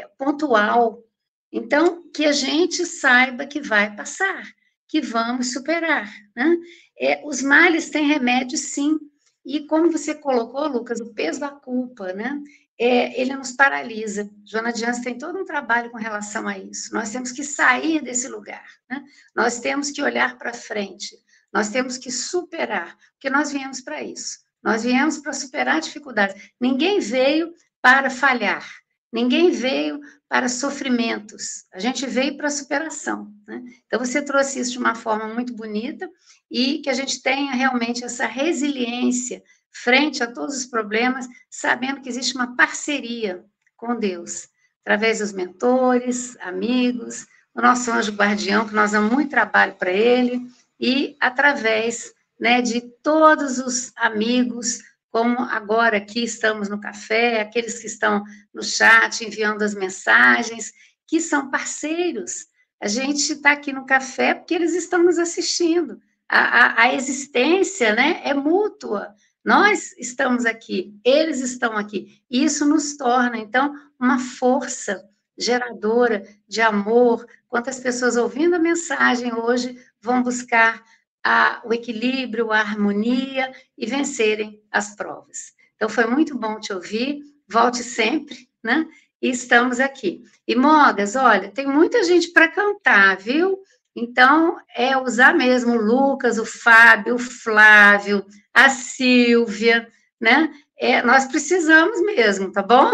[0.00, 1.02] é pontual.
[1.50, 4.42] Então, que a gente saiba que vai passar,
[4.88, 6.12] que vamos superar.
[6.34, 6.56] Né?
[6.98, 8.98] É, os males têm remédio, sim.
[9.44, 12.42] E como você colocou, Lucas, o peso da culpa, né?
[12.78, 14.30] É, ele nos paralisa.
[14.44, 16.92] Joana Dias tem todo um trabalho com relação a isso.
[16.92, 18.66] Nós temos que sair desse lugar.
[18.90, 19.02] Né?
[19.34, 21.16] Nós temos que olhar para frente.
[21.52, 24.40] Nós temos que superar, porque nós viemos para isso.
[24.62, 26.50] Nós viemos para superar dificuldades.
[26.60, 28.68] Ninguém veio para falhar.
[29.12, 31.64] Ninguém veio para sofrimentos.
[31.72, 33.32] A gente veio para superação.
[33.46, 33.62] Né?
[33.86, 36.10] Então, você trouxe isso de uma forma muito bonita
[36.50, 39.42] e que a gente tenha realmente essa resiliência
[39.82, 43.44] frente a todos os problemas, sabendo que existe uma parceria
[43.76, 44.48] com Deus,
[44.82, 50.46] através dos mentores, amigos, o nosso anjo guardião, que nós damos muito trabalho para ele,
[50.78, 57.86] e através né, de todos os amigos, como agora aqui estamos no café, aqueles que
[57.86, 58.22] estão
[58.52, 60.72] no chat enviando as mensagens,
[61.06, 62.46] que são parceiros.
[62.80, 65.98] A gente está aqui no café porque eles estão nos assistindo.
[66.28, 69.14] A, a, a existência né, é mútua.
[69.46, 72.20] Nós estamos aqui, eles estão aqui.
[72.28, 77.24] Isso nos torna, então, uma força geradora de amor.
[77.46, 80.82] Quantas pessoas ouvindo a mensagem hoje vão buscar
[81.22, 85.54] a, o equilíbrio, a harmonia e vencerem as provas.
[85.76, 87.20] Então, foi muito bom te ouvir.
[87.48, 88.84] Volte sempre, né?
[89.22, 90.24] E estamos aqui.
[90.44, 93.60] E Mogas, olha, tem muita gente para cantar, viu?
[93.96, 98.22] Então, é usar mesmo o Lucas, o Fábio, o Flávio,
[98.52, 99.88] a Silvia,
[100.20, 100.52] né?
[100.78, 102.90] É, nós precisamos mesmo, tá bom?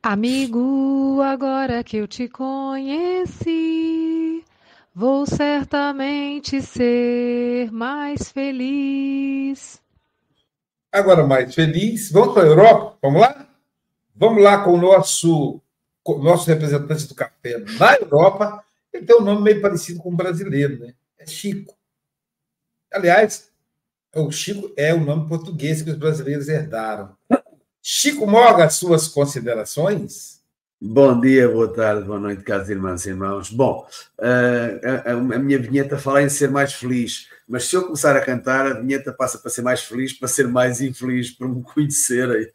[0.00, 3.44] Amigo, agora que eu te conheci,
[4.94, 9.82] vou certamente ser mais feliz.
[10.92, 12.98] Agora mais feliz, vamos para a Europa?
[13.02, 13.48] Vamos lá?
[14.14, 15.60] Vamos lá com o nosso
[16.06, 20.78] nosso representante do café na Europa, ele tem um nome meio parecido com o brasileiro,
[20.78, 20.94] né?
[21.18, 21.76] É Chico.
[22.92, 23.50] Aliás,
[24.14, 27.16] o Chico é o nome português que os brasileiros herdaram.
[27.80, 30.42] Chico Moga, suas considerações?
[30.84, 33.50] Bom dia, boa tarde, boa noite, caros irmãos e irmãos.
[33.50, 33.86] Bom,
[34.20, 38.20] eh, a, a, minha vinheta fala em ser mais feliz, mas se eu começar a
[38.20, 42.50] cantar, a vinheta passa para ser mais feliz, para ser mais infeliz, para me conhecerem.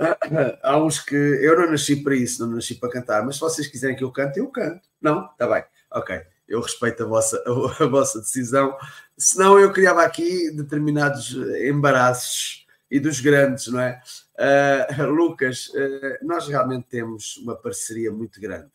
[0.62, 3.68] há uns que eu não nasci para isso, não nasci para cantar, mas se vocês
[3.68, 4.88] quiserem que eu cante, eu canto.
[5.00, 5.26] Não?
[5.26, 6.22] Está bem, ok.
[6.48, 7.42] Eu respeito a vossa,
[7.78, 8.76] a, vossa decisão.
[9.16, 11.32] Senão eu criava aqui determinados
[11.62, 14.00] embaraços e dos grandes, não é?
[14.98, 18.68] Uh, Lucas, uh, nós realmente temos uma parceria muito grande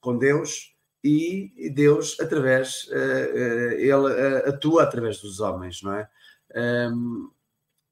[0.00, 6.08] com Deus e Deus, através, uh, ele atua através dos homens, não é?
[6.54, 7.30] Um,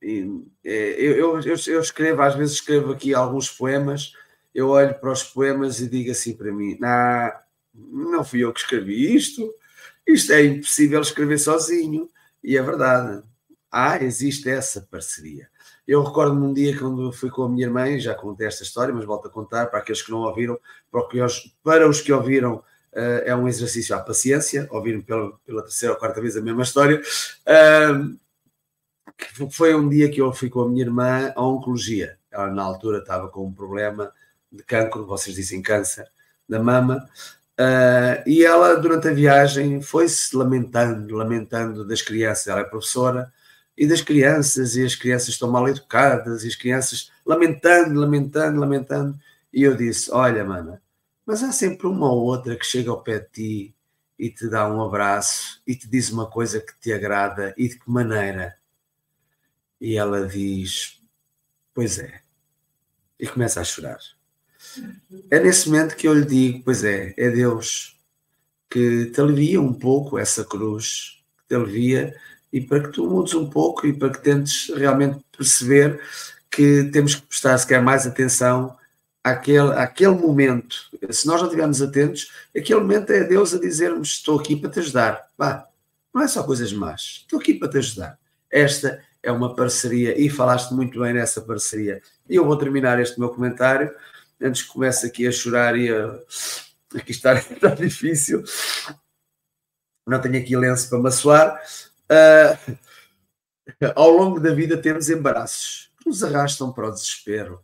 [0.02, 4.12] é, eu, eu, eu, escrevo, às vezes escrevo aqui alguns poemas,
[4.54, 7.32] eu olho para os poemas e digo assim para mim: não,
[8.12, 9.52] não fui eu que escrevi isto,
[10.06, 12.08] isto é impossível escrever sozinho.
[12.42, 13.22] E é verdade,
[13.70, 15.48] ah, existe essa parceria.
[15.86, 19.04] Eu recordo-me um dia quando fui com a minha irmã, já contei esta história, mas
[19.04, 20.58] volto a contar para aqueles que não ouviram,
[20.90, 25.62] para os, para os que ouviram, uh, é um exercício à paciência, ouviram pela, pela
[25.62, 27.00] terceira ou quarta vez a mesma história.
[29.50, 32.18] Foi um dia que eu fui com a minha irmã à oncologia.
[32.30, 34.12] Ela, na altura, estava com um problema
[34.50, 36.06] de cancro, vocês dizem câncer,
[36.48, 37.08] da mama.
[37.58, 42.46] Uh, e ela, durante a viagem, foi-se lamentando, lamentando das crianças.
[42.46, 43.32] Ela é professora,
[43.76, 49.18] e das crianças, e as crianças estão mal educadas, e as crianças lamentando, lamentando, lamentando.
[49.52, 50.82] E eu disse: Olha, mana,
[51.24, 53.74] mas há sempre uma ou outra que chega ao pé de ti
[54.18, 57.78] e te dá um abraço e te diz uma coisa que te agrada e de
[57.78, 58.57] que maneira.
[59.80, 61.00] E ela diz:
[61.74, 62.20] Pois é.
[63.18, 63.98] E começa a chorar.
[65.30, 67.98] É nesse momento que eu lhe digo: Pois é, é Deus
[68.70, 72.14] que te alivia um pouco essa cruz, que te alivia,
[72.52, 76.00] e para que tu mudes um pouco e para que tentes realmente perceber
[76.50, 78.76] que temos que prestar, se quer, mais atenção
[79.22, 80.90] àquele, àquele momento.
[81.10, 84.80] Se nós não estivermos atentos, aquele momento é Deus a dizer-nos: Estou aqui para te
[84.80, 85.30] ajudar.
[85.36, 85.66] Vá,
[86.12, 88.18] não é só coisas más, estou aqui para te ajudar.
[88.50, 92.02] Esta é uma parceria e falaste muito bem nessa parceria.
[92.28, 93.94] E eu vou terminar este meu comentário
[94.40, 96.18] antes que comece aqui a chorar e a.
[96.94, 98.42] Aqui está, está difícil.
[100.06, 101.62] Não tenho aqui lenço para maçoar.
[102.10, 102.78] Uh,
[103.94, 107.62] ao longo da vida temos embaraços que nos arrastam para o desespero.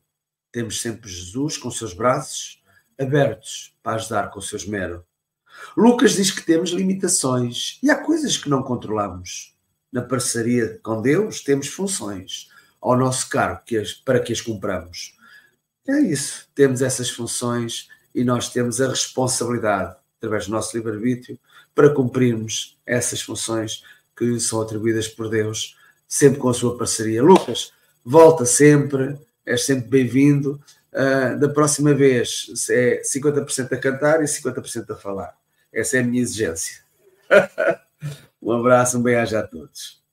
[0.53, 2.63] Temos sempre Jesus com seus braços
[3.01, 5.03] abertos para ajudar com o seu esmero.
[5.75, 9.54] Lucas diz que temos limitações e há coisas que não controlamos.
[9.95, 12.49] Na parceria com Deus, temos funções
[12.83, 15.17] ao nosso cargo que as, para que as cumpramos.
[15.89, 21.39] É isso, temos essas funções e nós temos a responsabilidade, através do nosso livre-arbítrio,
[21.73, 23.85] para cumprirmos essas funções
[24.17, 25.77] que são atribuídas por Deus,
[26.09, 27.23] sempre com a sua parceria.
[27.23, 27.73] Lucas,
[28.05, 29.17] volta sempre,
[29.47, 30.61] és sempre bem-vindo.
[30.93, 35.39] Uh, da próxima vez é 50% a cantar e 50% a falar.
[35.73, 36.83] Essa é a minha exigência.
[38.45, 40.05] um abraço, um beijo a todos.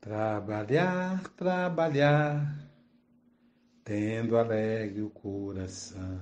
[0.00, 2.68] Trabalhar, trabalhar,
[3.84, 6.20] tendo alegre o coração,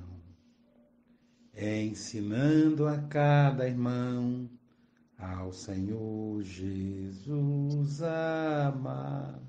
[1.57, 4.51] ensinando a cada irmão
[5.19, 9.41] ao Senhor Jesus amar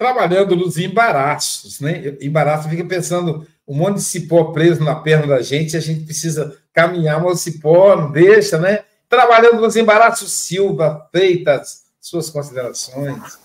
[0.00, 2.16] trabalhando nos embaraços, né?
[2.22, 6.58] Embaraço fica pensando um monte de cipó preso na perna da gente, a gente precisa
[6.80, 8.84] caminhar, mas o cipó não deixa, né?
[9.08, 13.38] Trabalhando nos embaraços, Silva, feitas suas considerações.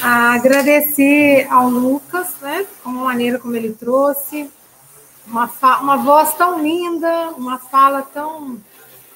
[0.00, 2.66] Agradecer ao Lucas, né?
[2.82, 4.48] Com a maneira como ele trouxe,
[5.26, 8.60] uma, uma voz tão linda, uma fala tão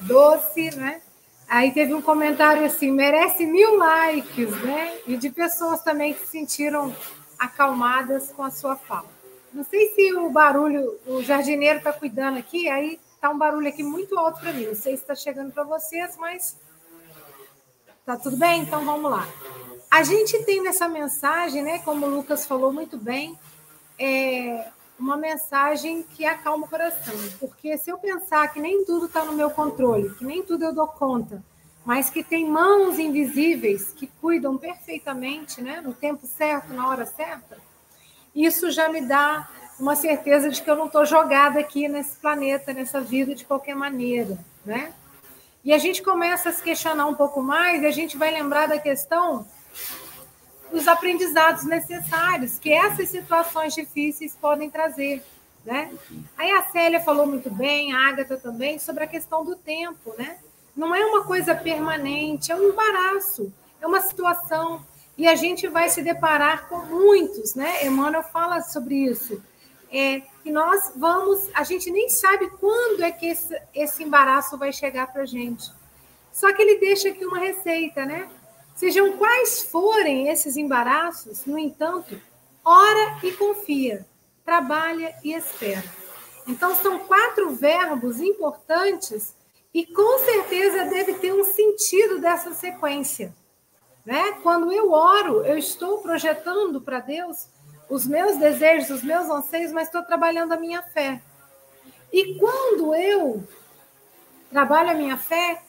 [0.00, 1.00] doce, né?
[1.48, 4.94] Aí teve um comentário assim, merece mil likes, né?
[5.06, 6.94] E de pessoas também que se sentiram
[7.38, 9.08] acalmadas com a sua fala.
[9.52, 13.82] Não sei se o barulho, o jardineiro está cuidando aqui, aí está um barulho aqui
[13.82, 14.64] muito alto para mim.
[14.64, 16.58] Não sei se está chegando para vocês, mas
[18.06, 18.62] tá tudo bem?
[18.62, 19.28] Então vamos lá.
[19.90, 21.80] A gente tem nessa mensagem, né?
[21.80, 23.38] Como o Lucas falou muito bem,
[23.98, 27.14] é, uma mensagem que acalma o coração.
[27.38, 30.74] Porque se eu pensar que nem tudo está no meu controle, que nem tudo eu
[30.74, 31.44] dou conta,
[31.84, 37.58] mas que tem mãos invisíveis que cuidam perfeitamente, né, no tempo certo, na hora certa,
[38.34, 39.46] isso já me dá
[39.80, 43.74] uma certeza de que eu não estou jogada aqui nesse planeta, nessa vida de qualquer
[43.74, 44.92] maneira, né?
[45.64, 48.66] E a gente começa a se questionar um pouco mais e a gente vai lembrar
[48.66, 49.46] da questão
[50.72, 55.22] os aprendizados necessários que essas situações difíceis podem trazer.
[55.64, 55.92] Né?
[56.38, 60.14] Aí a Célia falou muito bem, a Agatha também, sobre a questão do tempo.
[60.16, 60.38] Né?
[60.74, 64.82] Não é uma coisa permanente, é um embaraço, é uma situação.
[65.18, 67.84] E a gente vai se deparar com muitos, né?
[67.84, 69.42] Emmanuel fala sobre isso.
[69.92, 74.72] É, que nós vamos, a gente nem sabe quando é que esse, esse embaraço vai
[74.72, 75.70] chegar para a gente.
[76.32, 78.30] Só que ele deixa aqui uma receita, né?
[78.74, 82.20] Sejam quais forem esses embaraços, no entanto,
[82.64, 84.06] ora e confia,
[84.44, 85.84] trabalha e espera.
[86.46, 89.34] Então, são quatro verbos importantes
[89.72, 93.34] e com certeza deve ter um sentido dessa sequência.
[94.04, 94.32] Né?
[94.42, 97.48] Quando eu oro, eu estou projetando para Deus
[97.90, 101.20] os meus desejos, os meus anseios, mas estou trabalhando a minha fé.
[102.12, 103.46] E quando eu
[104.48, 105.62] trabalho a minha fé,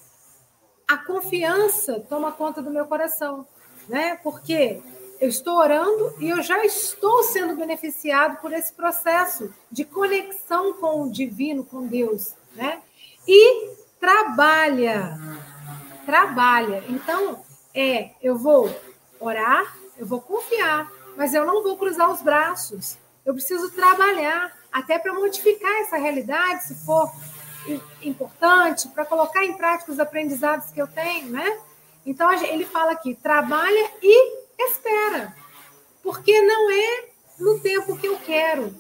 [0.88, 3.46] a confiança toma conta do meu coração,
[3.90, 4.20] né?
[4.24, 4.82] Porque
[5.20, 11.04] eu estou orando e eu já estou sendo beneficiado por esse processo de conexão com
[11.04, 12.82] o divino, com Deus, né?
[13.28, 13.70] E
[14.00, 15.18] trabalha,
[16.06, 16.84] trabalha.
[16.88, 17.44] Então,
[17.74, 18.70] é, eu vou
[19.20, 22.98] orar, eu vou confiar, mas eu não vou cruzar os braços.
[23.26, 27.12] Eu preciso trabalhar até para modificar essa realidade, se for
[28.02, 31.60] importante para colocar em prática os aprendizados que eu tenho, né?
[32.06, 35.36] Então ele fala aqui: trabalha e espera,
[36.02, 37.06] porque não é
[37.40, 38.74] no tempo que eu quero,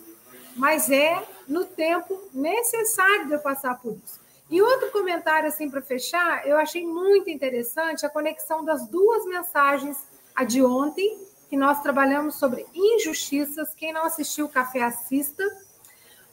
[0.55, 4.19] mas é no tempo necessário de eu passar por isso.
[4.49, 9.97] E outro comentário, assim, para fechar, eu achei muito interessante a conexão das duas mensagens,
[10.35, 11.17] a de ontem,
[11.51, 13.75] que nós trabalhamos sobre injustiças.
[13.75, 15.43] Quem não assistiu o café, assista,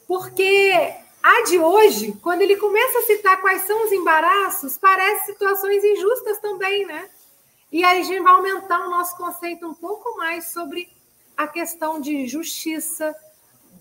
[0.07, 0.71] porque
[1.21, 6.39] a de hoje, quando ele começa a citar quais são os embaraços, parece situações injustas
[6.39, 7.09] também, né?
[7.69, 10.89] E aí a gente vai aumentar o nosso conceito um pouco mais sobre
[11.35, 13.13] a questão de justiça,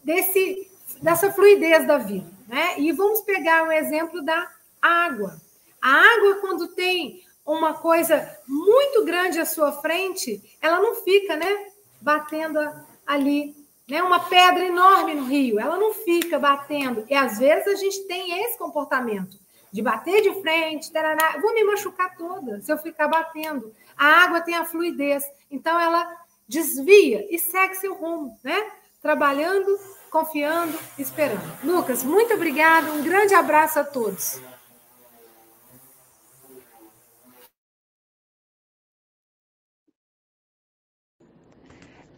[0.03, 0.69] desse,
[1.01, 2.81] dessa fluidez da vida, né?
[2.81, 4.51] E vamos pegar um exemplo da
[4.83, 5.41] água.
[5.81, 11.67] A água, quando tem uma coisa muito grande à sua frente, ela não fica, né,
[12.01, 12.59] batendo
[13.07, 13.57] ali
[13.89, 17.07] né, uma pedra enorme no rio, ela não fica batendo.
[17.09, 19.39] E às vezes a gente tem esse comportamento
[19.73, 23.75] de bater de frente, tarará, vou me machucar toda se eu ficar batendo.
[23.97, 26.07] A água tem a fluidez, então ela
[26.47, 28.71] desvia e segue seu rumo, né?
[29.01, 29.79] Trabalhando,
[30.11, 31.41] confiando, esperando.
[31.65, 34.41] Lucas, muito obrigado, um grande abraço a todos.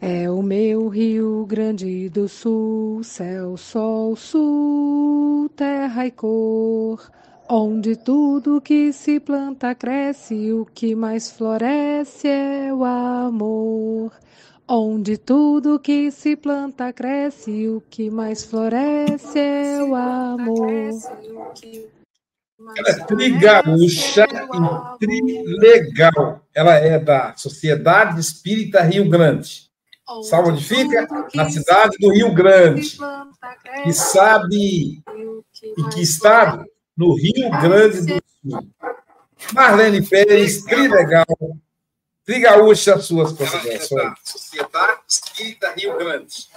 [0.02, 7.10] É o meu Rio Grande do Sul, céu, sol, sul, terra e cor,
[7.46, 14.10] onde tudo que se planta cresce, o que mais floresce é o amor.
[14.66, 20.70] Onde tudo que se planta cresce, o que mais floresce é o amor.
[22.76, 26.46] Ela é trigaúcha e trilegal.
[26.54, 29.69] Ela é da Sociedade Espírita Rio Grande.
[30.22, 31.06] Sabe onde fica?
[31.34, 32.98] Na cidade do Rio Grande.
[33.84, 35.02] Que sabe
[35.78, 36.64] em que estado?
[36.96, 38.68] No Rio Grande do Sul.
[39.52, 41.24] Marlene Pérez, trilegal.
[42.24, 44.18] Trigaúcha, suas considerações.
[44.24, 46.48] Sociedade Espírita Rio Grande.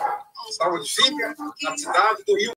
[0.58, 1.36] Sabe onde fica?
[1.62, 2.51] Na cidade do Rio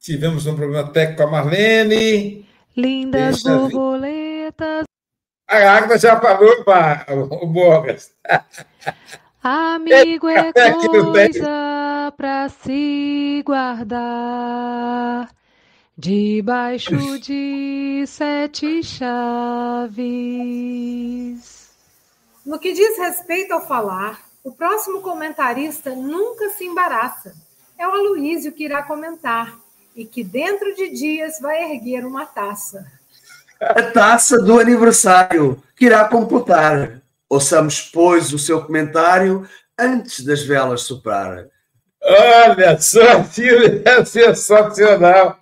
[0.00, 2.48] Tivemos um problema técnico com a Marlene.
[2.76, 3.68] Lindas Deixa
[5.48, 8.12] A Agda já falou para o Borgas.
[9.42, 15.28] Amigo é coisa para se guardar
[15.96, 19.96] debaixo de sete chaves.
[22.44, 27.34] No que diz respeito ao falar, o próximo comentarista nunca se embaraça.
[27.78, 29.58] É o Aloísio que irá comentar
[29.94, 32.95] e que dentro de dias vai erguer uma taça.
[33.60, 37.00] A taça do aniversário que irá computar.
[37.28, 39.48] Ouçamos, pois, o seu comentário
[39.78, 41.46] antes das velas soprar.
[42.02, 45.38] Olha só, filho, é sensacional.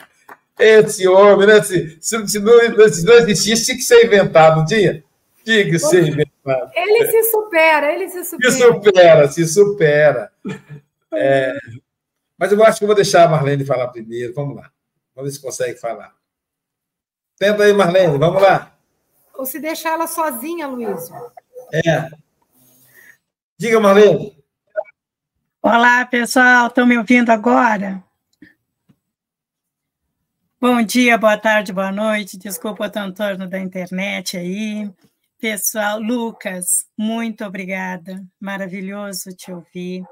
[0.58, 1.62] Esse homem, né?
[1.62, 5.04] Se, se, se, não, se não existisse, tinha que ser inventado, não tinha?
[5.44, 6.70] Tinha que ser inventado.
[6.74, 8.52] Ele se supera, ele se supera.
[8.52, 10.32] Se supera, se supera.
[11.12, 11.54] É,
[12.38, 14.32] mas eu acho que eu vou deixar a Marlene falar primeiro.
[14.34, 14.70] Vamos lá.
[15.14, 16.12] Vamos ver se consegue falar.
[17.44, 18.74] Tenta aí, Marlene, vamos lá.
[19.34, 21.10] Ou se deixar ela sozinha, Luiz.
[21.74, 22.08] É.
[23.58, 24.34] Diga, Marlene.
[25.60, 26.68] Olá, pessoal.
[26.68, 28.02] Estão me ouvindo agora?
[30.58, 32.38] Bom dia, boa tarde, boa noite.
[32.38, 34.90] Desculpa o transtorno da internet aí.
[35.38, 38.24] Pessoal, Lucas, muito obrigada.
[38.40, 40.02] Maravilhoso te ouvir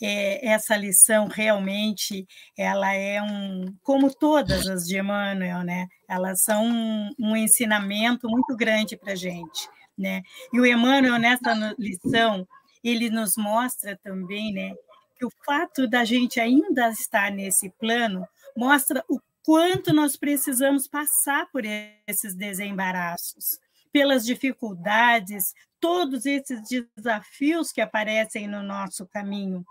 [0.00, 5.86] é, essa lição realmente ela é um, como todas as de Emmanuel, né?
[6.08, 10.22] Elas são um, um ensinamento muito grande para a gente, né?
[10.52, 12.46] E o Emmanuel nessa lição
[12.82, 14.74] ele nos mostra também, né?
[15.18, 18.26] Que o fato da gente ainda estar nesse plano
[18.56, 23.58] mostra o quanto nós precisamos passar por esses desembaraços,
[23.92, 26.60] pelas dificuldades, todos esses
[26.96, 29.64] desafios que aparecem no nosso caminho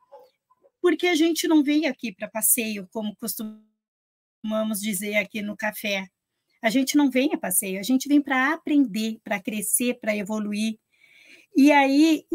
[0.86, 6.08] porque a gente não vem aqui para passeio, como costumamos dizer aqui no café.
[6.66, 10.80] A gente não vem a passeio, a gente vem para aprender, para crescer, para evoluir.
[11.56, 12.26] E aí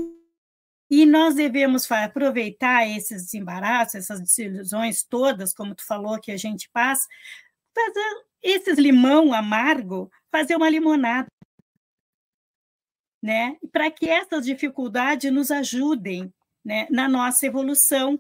[0.89, 6.71] e nós devemos aproveitar esses desembaraços, essas desilusões todas, como tu falou que a gente
[6.73, 7.05] passa,
[7.75, 11.27] fazer esses limão amargo, fazer uma limonada,
[13.21, 13.57] né?
[13.73, 16.33] Para que essas dificuldades nos ajudem,
[16.65, 18.17] né, na nossa evolução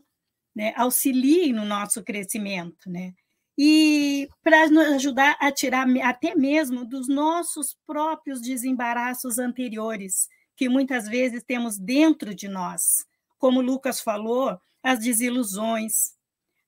[0.56, 3.14] né, auxiliem no nosso crescimento, né?
[3.62, 11.06] E para nos ajudar a tirar até mesmo dos nossos próprios desembaraços anteriores, que muitas
[11.06, 13.04] vezes temos dentro de nós.
[13.36, 16.14] Como Lucas falou, as desilusões.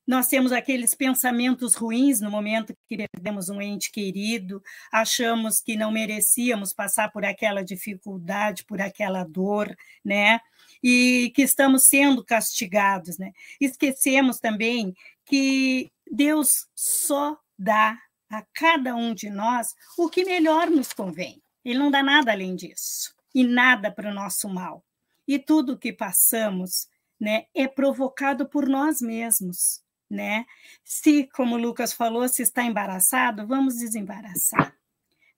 [0.07, 4.62] Nós temos aqueles pensamentos ruins no momento que perdemos um ente querido,
[4.93, 9.74] achamos que não merecíamos passar por aquela dificuldade, por aquela dor,
[10.05, 10.40] né?
[10.82, 13.16] e que estamos sendo castigados.
[13.16, 13.32] Né?
[13.61, 17.98] Esquecemos também que Deus só dá
[18.28, 21.42] a cada um de nós o que melhor nos convém.
[21.64, 24.84] Ele não dá nada além disso, e nada para o nosso mal.
[25.26, 26.88] E tudo que passamos
[27.20, 29.80] né, é provocado por nós mesmos.
[30.10, 30.44] Né?
[30.84, 34.76] Se, como o Lucas falou, se está embaraçado, vamos desembaraçar.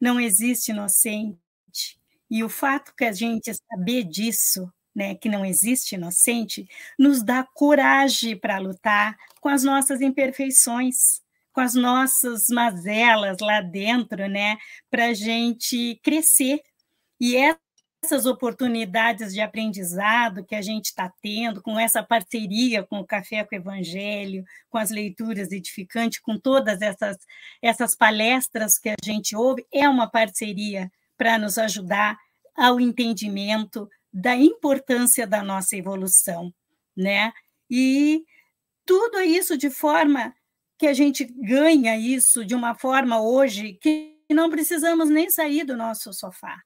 [0.01, 2.01] Não existe inocente.
[2.30, 6.68] E o fato que a gente saber disso né, que não existe inocente,
[6.99, 11.20] nos dá coragem para lutar com as nossas imperfeições,
[11.53, 14.57] com as nossas mazelas lá dentro, né,
[14.90, 16.61] para a gente crescer.
[17.20, 17.36] E
[18.05, 23.42] essas oportunidades de aprendizado que a gente está tendo, com essa parceria com o Café
[23.45, 27.16] com o Evangelho, com as leituras edificantes, com todas essas,
[27.62, 32.18] essas palestras que a gente ouve, é uma parceria para nos ajudar
[32.57, 36.55] ao entendimento da importância da nossa evolução,
[36.97, 37.33] né?
[37.69, 38.25] E
[38.87, 40.33] tudo isso de forma
[40.79, 45.77] que a gente ganha isso de uma forma hoje que não precisamos nem sair do
[45.77, 46.62] nosso sofá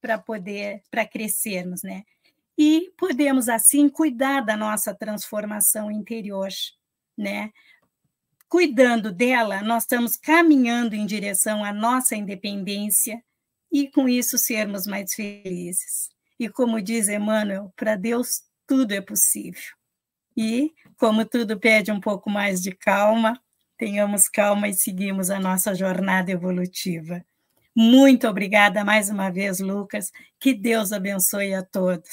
[0.00, 2.04] para poder, para crescermos, né?
[2.56, 6.48] E podemos, assim, cuidar da nossa transformação interior,
[7.16, 7.50] né?
[8.48, 13.22] Cuidando dela, nós estamos caminhando em direção à nossa independência
[13.70, 16.17] e, com isso, sermos mais felizes.
[16.38, 19.62] E, como diz Emmanuel, para Deus tudo é possível.
[20.36, 23.40] E, como tudo pede um pouco mais de calma,
[23.76, 27.24] tenhamos calma e seguimos a nossa jornada evolutiva.
[27.74, 30.10] Muito obrigada mais uma vez, Lucas.
[30.38, 32.10] Que Deus abençoe a todos.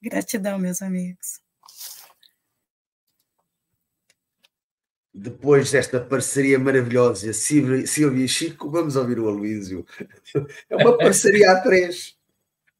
[0.00, 1.40] Gratidão, meus amigos.
[5.12, 9.86] Depois desta parceria maravilhosa, Silvia e Chico, vamos ouvir o Aloísio.
[10.68, 12.15] É uma parceria a três.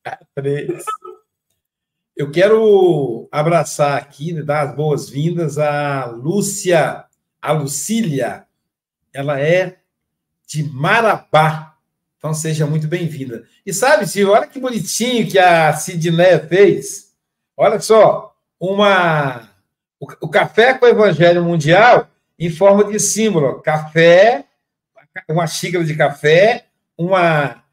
[0.07, 0.85] A três.
[2.17, 7.05] Eu quero abraçar aqui, né, dar as boas-vindas à Lúcia,
[7.43, 8.47] a Lucília.
[9.13, 9.79] Ela é
[10.47, 11.75] de Marabá,
[12.17, 13.49] então seja muito bem-vinda.
[13.67, 17.13] E sabe, Silvio, olha que bonitinho que a Sidneia fez.
[17.57, 19.51] Olha só, uma
[19.99, 23.61] o café com o Evangelho Mundial em forma de símbolo.
[23.61, 24.45] Café,
[25.29, 27.66] uma xícara de café, uma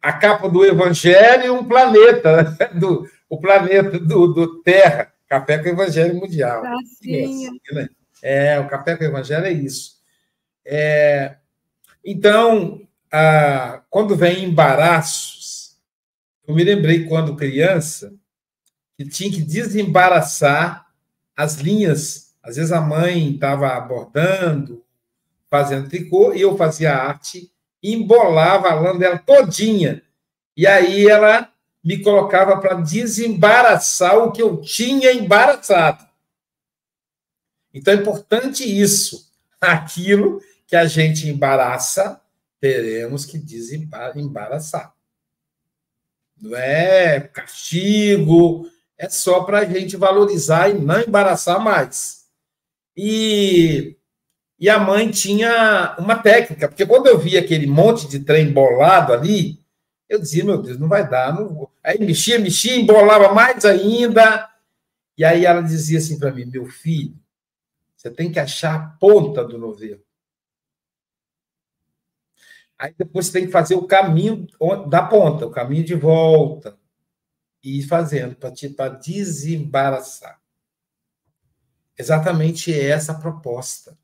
[0.00, 2.66] a capa do Evangelho e um planeta, né?
[2.78, 5.12] do, o planeta do, do Terra.
[5.28, 6.62] Café com o Evangelho Mundial.
[8.22, 9.96] É, é, o café com o Evangelho é isso.
[10.64, 11.36] É,
[12.04, 15.78] então, ah, quando vem embaraços,
[16.46, 18.12] eu me lembrei quando criança
[18.96, 20.86] que tinha que desembaraçar
[21.36, 22.34] as linhas.
[22.42, 24.84] Às vezes a mãe estava bordando,
[25.50, 27.51] fazendo tricô, e eu fazia arte,
[27.82, 30.02] embolava a lã dela todinha.
[30.56, 31.50] E aí ela
[31.82, 36.06] me colocava para desembaraçar o que eu tinha embaraçado.
[37.74, 39.30] Então é importante isso.
[39.60, 42.20] Aquilo que a gente embaraça,
[42.60, 44.94] teremos que desembaraçar.
[46.40, 48.68] Não é castigo,
[48.98, 52.26] é só para a gente valorizar e não embaraçar mais.
[52.96, 53.96] E,
[54.62, 59.12] e a mãe tinha uma técnica, porque quando eu via aquele monte de trem bolado
[59.12, 59.60] ali,
[60.08, 61.34] eu dizia, meu Deus, não vai dar.
[61.34, 61.72] Não vou.
[61.82, 64.48] Aí mexia, mexia, embolava mais ainda.
[65.18, 67.18] E aí ela dizia assim para mim, meu filho,
[67.96, 70.00] você tem que achar a ponta do novelo.
[72.78, 74.46] Aí depois você tem que fazer o caminho
[74.88, 76.78] da ponta, o caminho de volta.
[77.64, 80.40] E ir fazendo para desembaraçar.
[81.98, 84.00] Exatamente essa proposta.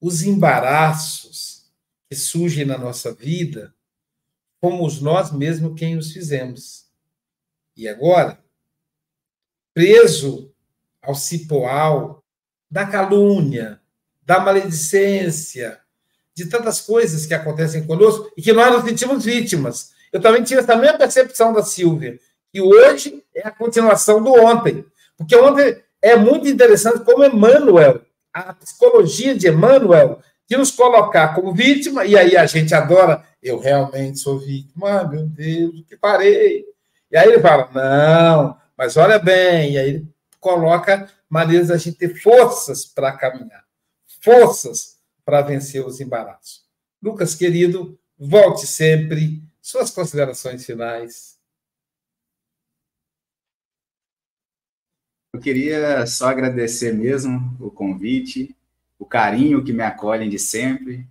[0.00, 1.70] Os embaraços
[2.08, 3.74] que surgem na nossa vida,
[4.60, 6.86] fomos nós mesmos quem os fizemos.
[7.76, 8.38] E agora,
[9.74, 10.52] preso
[11.02, 12.24] ao cipoal
[12.70, 13.80] da calúnia,
[14.24, 15.80] da maledicência,
[16.34, 19.92] de tantas coisas que acontecem conosco e que nós nos sentimos vítimas.
[20.12, 22.18] Eu também tive essa mesma percepção da Silvia,
[22.52, 24.84] que hoje é a continuação do ontem.
[25.16, 28.02] Porque ontem é muito interessante como Emmanuel,
[28.44, 33.58] a psicologia de Emmanuel, de nos colocar como vítima, e aí a gente adora, eu
[33.58, 36.64] realmente sou vítima, ah, meu Deus, que parei.
[37.10, 40.08] E aí ele fala, não, mas olha bem, e aí ele
[40.38, 43.64] coloca maneiras da gente ter forças para caminhar,
[44.22, 46.62] forças para vencer os embaraços.
[47.02, 49.42] Lucas, querido, volte sempre.
[49.62, 51.35] Suas considerações finais.
[55.36, 58.56] Eu queria só agradecer mesmo o convite,
[58.98, 61.06] o carinho que me acolhem de sempre.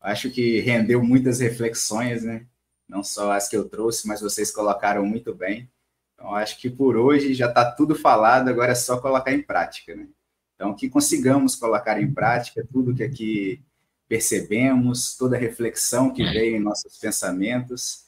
[0.00, 2.44] Acho que rendeu muitas reflexões, né?
[2.88, 5.70] Não só as que eu trouxe, mas vocês colocaram muito bem.
[6.12, 9.94] Então, acho que por hoje já está tudo falado, agora é só colocar em prática,
[9.94, 10.08] né?
[10.56, 13.62] Então, que consigamos colocar em prática tudo que aqui
[14.08, 18.06] percebemos, toda a reflexão que veio em nossos pensamentos,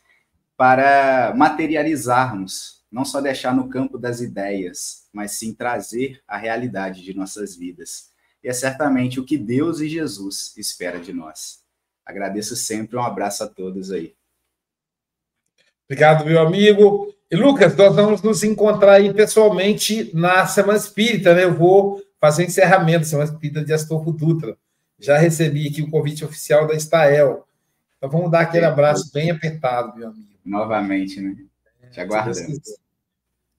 [0.57, 7.15] para materializarmos, não só deixar no campo das ideias, mas sim trazer a realidade de
[7.15, 8.11] nossas vidas.
[8.43, 11.61] E é certamente o que Deus e Jesus espera de nós.
[12.05, 14.15] Agradeço sempre, um abraço a todos aí.
[15.85, 17.15] Obrigado, meu amigo.
[17.31, 21.45] E Lucas, nós vamos nos encontrar aí pessoalmente na Semana Espírita, né?
[21.45, 24.57] Eu vou fazer o encerramento da Semana Espírita de Astolfo Dutra.
[24.99, 27.47] Já recebi aqui o convite oficial da Estael.
[27.97, 30.29] Então vamos dar aquele abraço bem apertado, meu amigo.
[30.45, 31.37] Novamente, né?
[31.91, 32.61] Te aguardamos.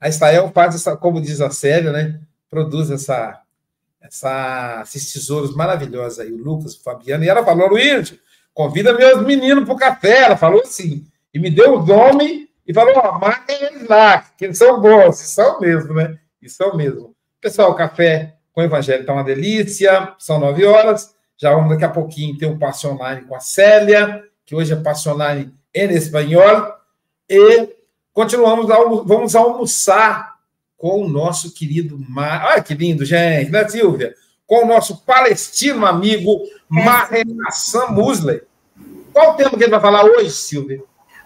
[0.01, 2.19] A Estael faz essa, como diz a Célia, né?
[2.49, 3.39] Produz essa,
[4.01, 7.23] essa, esses tesouros maravilhosos aí, o Lucas, o Fabiano.
[7.23, 8.15] E ela falou, Luiz,
[8.51, 10.23] convida meus meninos para o café.
[10.23, 14.45] Ela falou assim, e me deu o nome e falou, ó, marquem eles lá, que
[14.45, 16.17] eles são bons, e são mesmo, né?
[16.41, 17.15] E são mesmo.
[17.39, 21.13] Pessoal, o café com o Evangelho está uma delícia, são nove horas.
[21.37, 25.37] Já vamos daqui a pouquinho ter um passe com a Célia, que hoje é Passionar
[25.37, 26.73] em Espanhol.
[27.29, 27.80] E
[28.13, 28.67] continuamos,
[29.05, 30.35] vamos almoçar
[30.77, 32.45] com o nosso querido Mar.
[32.51, 34.15] Olha que lindo, gente, né, Silvia?
[34.47, 36.83] Com o nosso palestino amigo é.
[36.83, 38.41] Maher Hassan Musley.
[39.13, 40.83] Qual o tema que ele vai falar hoje, Silvia?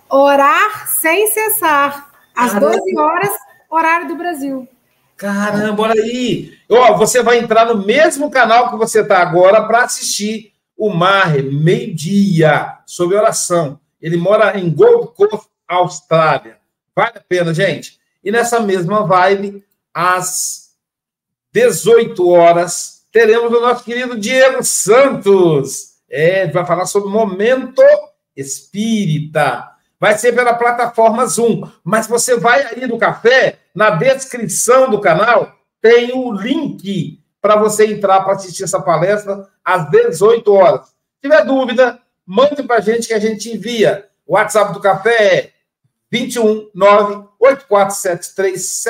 [0.09, 2.11] Orar sem cessar.
[2.35, 2.77] Às Caramba.
[2.77, 3.31] 12 horas,
[3.69, 4.67] horário do Brasil.
[5.15, 6.53] Caramba, olha aí.
[6.69, 11.45] Ó, você vai entrar no mesmo canal que você está agora para assistir o Maher,
[11.45, 13.79] meio-dia, sobre oração.
[14.01, 16.57] Ele mora em Gold Coast, Austrália.
[16.95, 17.99] Vale a pena, gente.
[18.23, 20.75] E nessa mesma vibe, às
[21.51, 25.95] 18 horas, teremos o nosso querido Diego Santos.
[26.09, 27.81] É, vai falar sobre momento
[28.35, 29.71] espírita.
[29.99, 31.69] Vai ser pela plataforma Zoom.
[31.83, 37.85] Mas você vai aí no café, na descrição do canal, tem o link para você
[37.85, 40.87] entrar para assistir essa palestra às 18 horas.
[40.87, 44.07] Se tiver dúvida, mande para a gente que a gente envia.
[44.25, 45.54] O WhatsApp do café é
[46.11, 48.85] 21 9 8473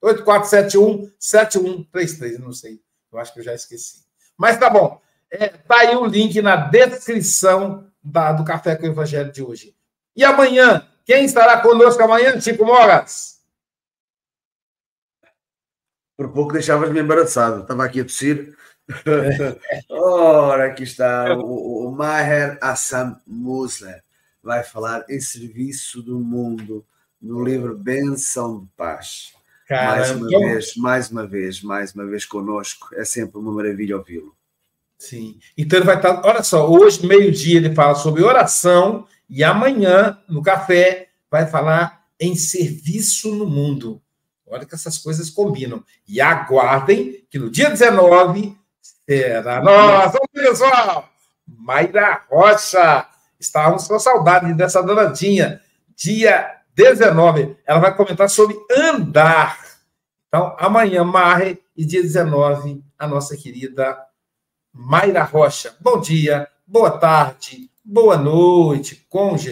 [0.00, 2.38] 8471 7133.
[2.38, 2.80] Não sei,
[3.12, 4.04] eu acho que eu já esqueci.
[4.36, 5.00] Mas tá bom.
[5.30, 9.76] É, tá aí o link na descrição da, do Café com o Evangelho de hoje.
[10.16, 13.38] E amanhã, quem estará conosco amanhã, Chico Moras?
[16.16, 17.62] Por pouco deixavas-me embaraçado.
[17.62, 18.56] Estava aqui a tossir.
[19.90, 24.02] Ora, aqui está o, o Maher Assam Musler.
[24.48, 26.82] Vai falar em serviço do mundo
[27.20, 29.34] no livro Benção de Paz.
[29.68, 29.96] Caramba.
[29.96, 32.88] Mais uma vez, mais uma vez, mais uma vez conosco.
[32.94, 34.34] É sempre uma maravilha ouvi-lo.
[34.96, 35.38] Sim.
[35.54, 36.24] Então ele vai estar.
[36.24, 42.34] Olha só, hoje, meio-dia, ele fala sobre oração e amanhã, no café, vai falar em
[42.34, 44.00] serviço no mundo.
[44.46, 45.84] Olha que essas coisas combinam.
[46.08, 48.56] E aguardem que no dia 19
[49.06, 50.10] será nós.
[50.10, 51.06] Vamos, pessoal!
[51.46, 53.06] Mayra Rocha.
[53.38, 55.60] Estávamos com saudade dessa danadinha.
[55.94, 59.58] Dia 19, ela vai comentar sobre andar.
[60.26, 63.96] Então, amanhã, Marre, e dia 19, a nossa querida
[64.72, 65.76] Mayra Rocha.
[65.80, 69.46] Bom dia, boa tarde, boa noite com Jesus.